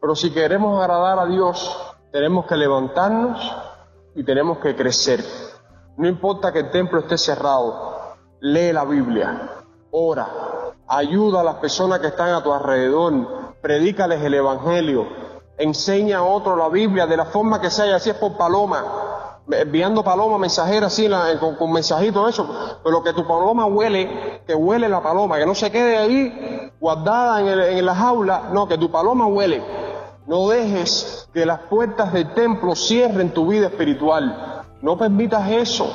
Pero 0.00 0.14
si 0.14 0.30
queremos 0.30 0.80
agradar 0.80 1.18
a 1.18 1.26
Dios, 1.26 1.78
tenemos 2.12 2.46
que 2.46 2.56
levantarnos 2.56 3.40
y 4.14 4.24
tenemos 4.24 4.58
que 4.58 4.76
crecer. 4.76 5.24
No 5.96 6.08
importa 6.08 6.52
que 6.52 6.60
el 6.60 6.70
templo 6.70 7.00
esté 7.00 7.16
cerrado, 7.16 8.16
lee 8.40 8.72
la 8.72 8.84
Biblia, 8.84 9.50
ora, 9.90 10.28
ayuda 10.88 11.40
a 11.40 11.44
las 11.44 11.56
personas 11.56 12.00
que 12.00 12.08
están 12.08 12.30
a 12.30 12.42
tu 12.42 12.52
alrededor, 12.52 13.54
predícales 13.60 14.22
el 14.22 14.34
Evangelio, 14.34 15.06
enseña 15.58 16.18
a 16.18 16.22
otro 16.22 16.56
la 16.56 16.68
Biblia 16.68 17.06
de 17.06 17.16
la 17.16 17.26
forma 17.26 17.60
que 17.60 17.70
sea, 17.70 17.96
así 17.96 18.10
es 18.10 18.16
por 18.16 18.36
paloma, 18.36 18.84
enviando 19.52 20.02
paloma 20.02 20.38
mensajera 20.38 20.86
así 20.86 21.08
con, 21.38 21.56
con 21.56 21.72
mensajitos 21.72 22.28
eso, 22.28 22.78
pero 22.84 23.02
que 23.02 23.12
tu 23.12 23.26
paloma 23.26 23.66
huele, 23.66 24.42
que 24.46 24.54
huele 24.54 24.88
la 24.88 25.02
paloma, 25.02 25.38
que 25.38 25.46
no 25.46 25.54
se 25.54 25.70
quede 25.70 25.96
ahí 25.96 26.70
guardada 26.80 27.40
en, 27.40 27.78
en 27.78 27.86
la 27.86 27.94
jaula, 27.94 28.50
no, 28.52 28.68
que 28.68 28.78
tu 28.78 28.90
paloma 28.90 29.26
huele. 29.26 29.62
No 30.26 30.48
dejes 30.48 31.28
que 31.34 31.44
las 31.44 31.60
puertas 31.62 32.12
del 32.12 32.32
templo 32.34 32.76
cierren 32.76 33.30
tu 33.30 33.48
vida 33.48 33.66
espiritual. 33.66 34.62
No 34.80 34.96
permitas 34.96 35.50
eso. 35.50 35.92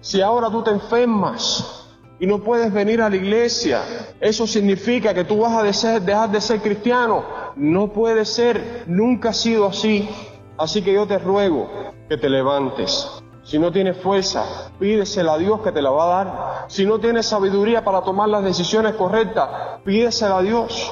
Si 0.00 0.20
ahora 0.20 0.50
tú 0.50 0.62
te 0.62 0.70
enfermas 0.70 1.86
y 2.20 2.26
no 2.26 2.42
puedes 2.42 2.72
venir 2.72 3.00
a 3.00 3.08
la 3.08 3.16
iglesia, 3.16 3.80
eso 4.20 4.46
significa 4.46 5.14
que 5.14 5.24
tú 5.24 5.38
vas 5.38 5.52
a 5.52 5.62
dejar 5.62 6.30
de 6.30 6.40
ser 6.40 6.60
cristiano. 6.60 7.24
No 7.56 7.88
puede 7.88 8.24
ser, 8.24 8.84
nunca 8.86 9.30
ha 9.30 9.32
sido 9.32 9.66
así. 9.66 10.08
Así 10.56 10.82
que 10.82 10.92
yo 10.92 11.06
te 11.06 11.18
ruego 11.18 11.68
que 12.08 12.16
te 12.16 12.28
levantes. 12.28 13.10
Si 13.42 13.58
no 13.58 13.70
tienes 13.72 13.96
fuerza, 13.98 14.70
pídesela 14.78 15.34
a 15.34 15.38
Dios 15.38 15.60
que 15.60 15.72
te 15.72 15.82
la 15.82 15.90
va 15.90 16.04
a 16.04 16.24
dar. 16.24 16.64
Si 16.68 16.86
no 16.86 16.98
tienes 16.98 17.26
sabiduría 17.26 17.84
para 17.84 18.02
tomar 18.02 18.28
las 18.28 18.42
decisiones 18.42 18.94
correctas, 18.94 19.48
pídesela 19.84 20.38
a 20.38 20.42
Dios 20.42 20.90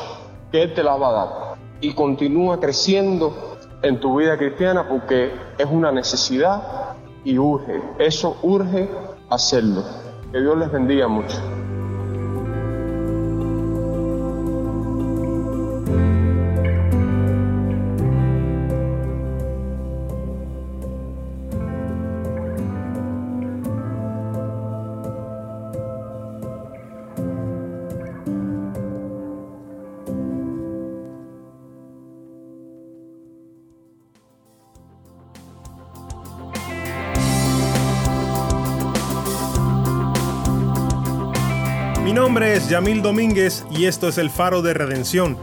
que 0.51 0.62
Él 0.62 0.75
te 0.75 0.83
la 0.83 0.96
va 0.96 1.09
a 1.09 1.12
dar. 1.12 1.29
Y 1.81 1.94
continúa 1.94 2.61
creciendo 2.61 3.57
en 3.83 4.01
tu 4.01 4.18
vida 4.18 4.37
cristiana 4.37 4.87
porque 4.88 5.33
es 5.57 5.66
una 5.66 5.90
necesidad 5.92 6.96
y 7.25 7.38
urge. 7.38 7.81
Eso 7.98 8.37
urge 8.42 8.90
hacerlo. 9.31 9.83
Que 10.31 10.40
Dios 10.40 10.57
les 10.59 10.70
bendiga 10.70 11.09
mucho. 11.09 11.38
Nombre 42.33 42.57
es 42.57 42.71
Yamil 42.71 43.03
Domínguez 43.03 43.62
y 43.71 43.85
esto 43.85 44.09
es 44.09 44.16
el 44.16 44.31
Faro 44.31 44.62
de 44.62 44.73
Redención. 44.73 45.37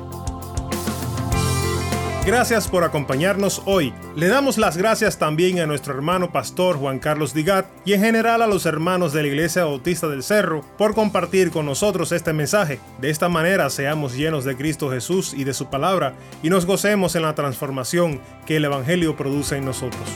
Gracias 2.25 2.67
por 2.67 2.83
acompañarnos 2.83 3.61
hoy. 3.65 3.93
Le 4.15 4.27
damos 4.27 4.57
las 4.57 4.75
gracias 4.75 5.19
también 5.19 5.59
a 5.59 5.67
nuestro 5.67 5.93
hermano 5.93 6.31
pastor 6.31 6.77
Juan 6.77 6.97
Carlos 6.97 7.35
Digat 7.35 7.67
y 7.85 7.93
en 7.93 8.01
general 8.01 8.41
a 8.41 8.47
los 8.47 8.65
hermanos 8.65 9.13
de 9.13 9.21
la 9.21 9.27
Iglesia 9.27 9.65
Bautista 9.65 10.07
del 10.07 10.23
Cerro 10.23 10.65
por 10.79 10.95
compartir 10.95 11.51
con 11.51 11.67
nosotros 11.67 12.11
este 12.11 12.33
mensaje. 12.33 12.79
De 12.99 13.11
esta 13.11 13.29
manera 13.29 13.69
seamos 13.69 14.15
llenos 14.15 14.43
de 14.43 14.57
Cristo 14.57 14.89
Jesús 14.89 15.35
y 15.35 15.43
de 15.43 15.53
su 15.53 15.69
palabra 15.69 16.15
y 16.41 16.49
nos 16.49 16.65
gocemos 16.65 17.13
en 17.15 17.21
la 17.21 17.35
transformación 17.35 18.19
que 18.47 18.55
el 18.55 18.65
Evangelio 18.65 19.15
produce 19.15 19.57
en 19.57 19.65
nosotros. 19.65 20.09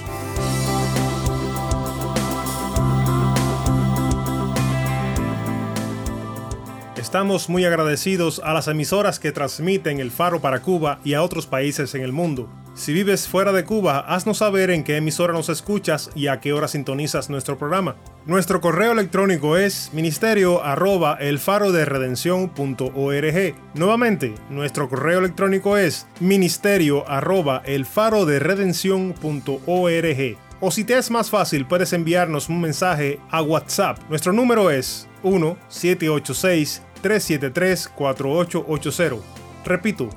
Estamos 7.13 7.47
muy 7.47 7.63
agradecidos 7.63 8.41
a 8.43 8.55
las 8.55 8.67
emisoras 8.67 9.19
que 9.19 9.31
transmiten 9.31 9.99
el 9.99 10.09
faro 10.09 10.41
para 10.41 10.63
Cuba 10.63 10.99
y 11.03 11.13
a 11.13 11.21
otros 11.21 11.45
países 11.45 11.93
en 11.93 12.01
el 12.01 12.11
mundo. 12.11 12.49
Si 12.73 12.91
vives 12.91 13.27
fuera 13.27 13.51
de 13.51 13.65
Cuba, 13.65 13.99
haznos 13.99 14.39
saber 14.39 14.71
en 14.71 14.83
qué 14.83 14.97
emisora 14.97 15.31
nos 15.31 15.47
escuchas 15.49 16.09
y 16.15 16.25
a 16.25 16.39
qué 16.39 16.53
hora 16.53 16.67
sintonizas 16.67 17.29
nuestro 17.29 17.59
programa. 17.59 17.97
Nuestro 18.25 18.61
correo 18.61 18.93
electrónico 18.93 19.57
es 19.57 19.91
ministerio 19.93 20.63
arroba 20.63 21.15
el 21.19 21.37
faro 21.37 21.71
de 21.71 21.85
redención.org. 21.85 23.55
Nuevamente, 23.75 24.33
nuestro 24.49 24.89
correo 24.89 25.19
electrónico 25.19 25.77
es 25.77 26.07
ministerio 26.19 27.07
arroba 27.07 27.61
el 27.63 27.85
faro 27.85 28.25
de 28.25 28.39
redención.org. 28.39 30.37
O 30.61 30.71
si 30.71 30.83
te 30.83 30.97
es 30.97 31.11
más 31.11 31.29
fácil, 31.29 31.67
puedes 31.67 31.93
enviarnos 31.93 32.49
un 32.49 32.59
mensaje 32.59 33.19
a 33.29 33.43
WhatsApp. 33.43 33.99
Nuestro 34.09 34.33
número 34.33 34.71
es 34.71 35.07
1 35.21 35.57
786 35.67 36.81
373-4880. 37.03 39.19
Repito, 39.65 40.09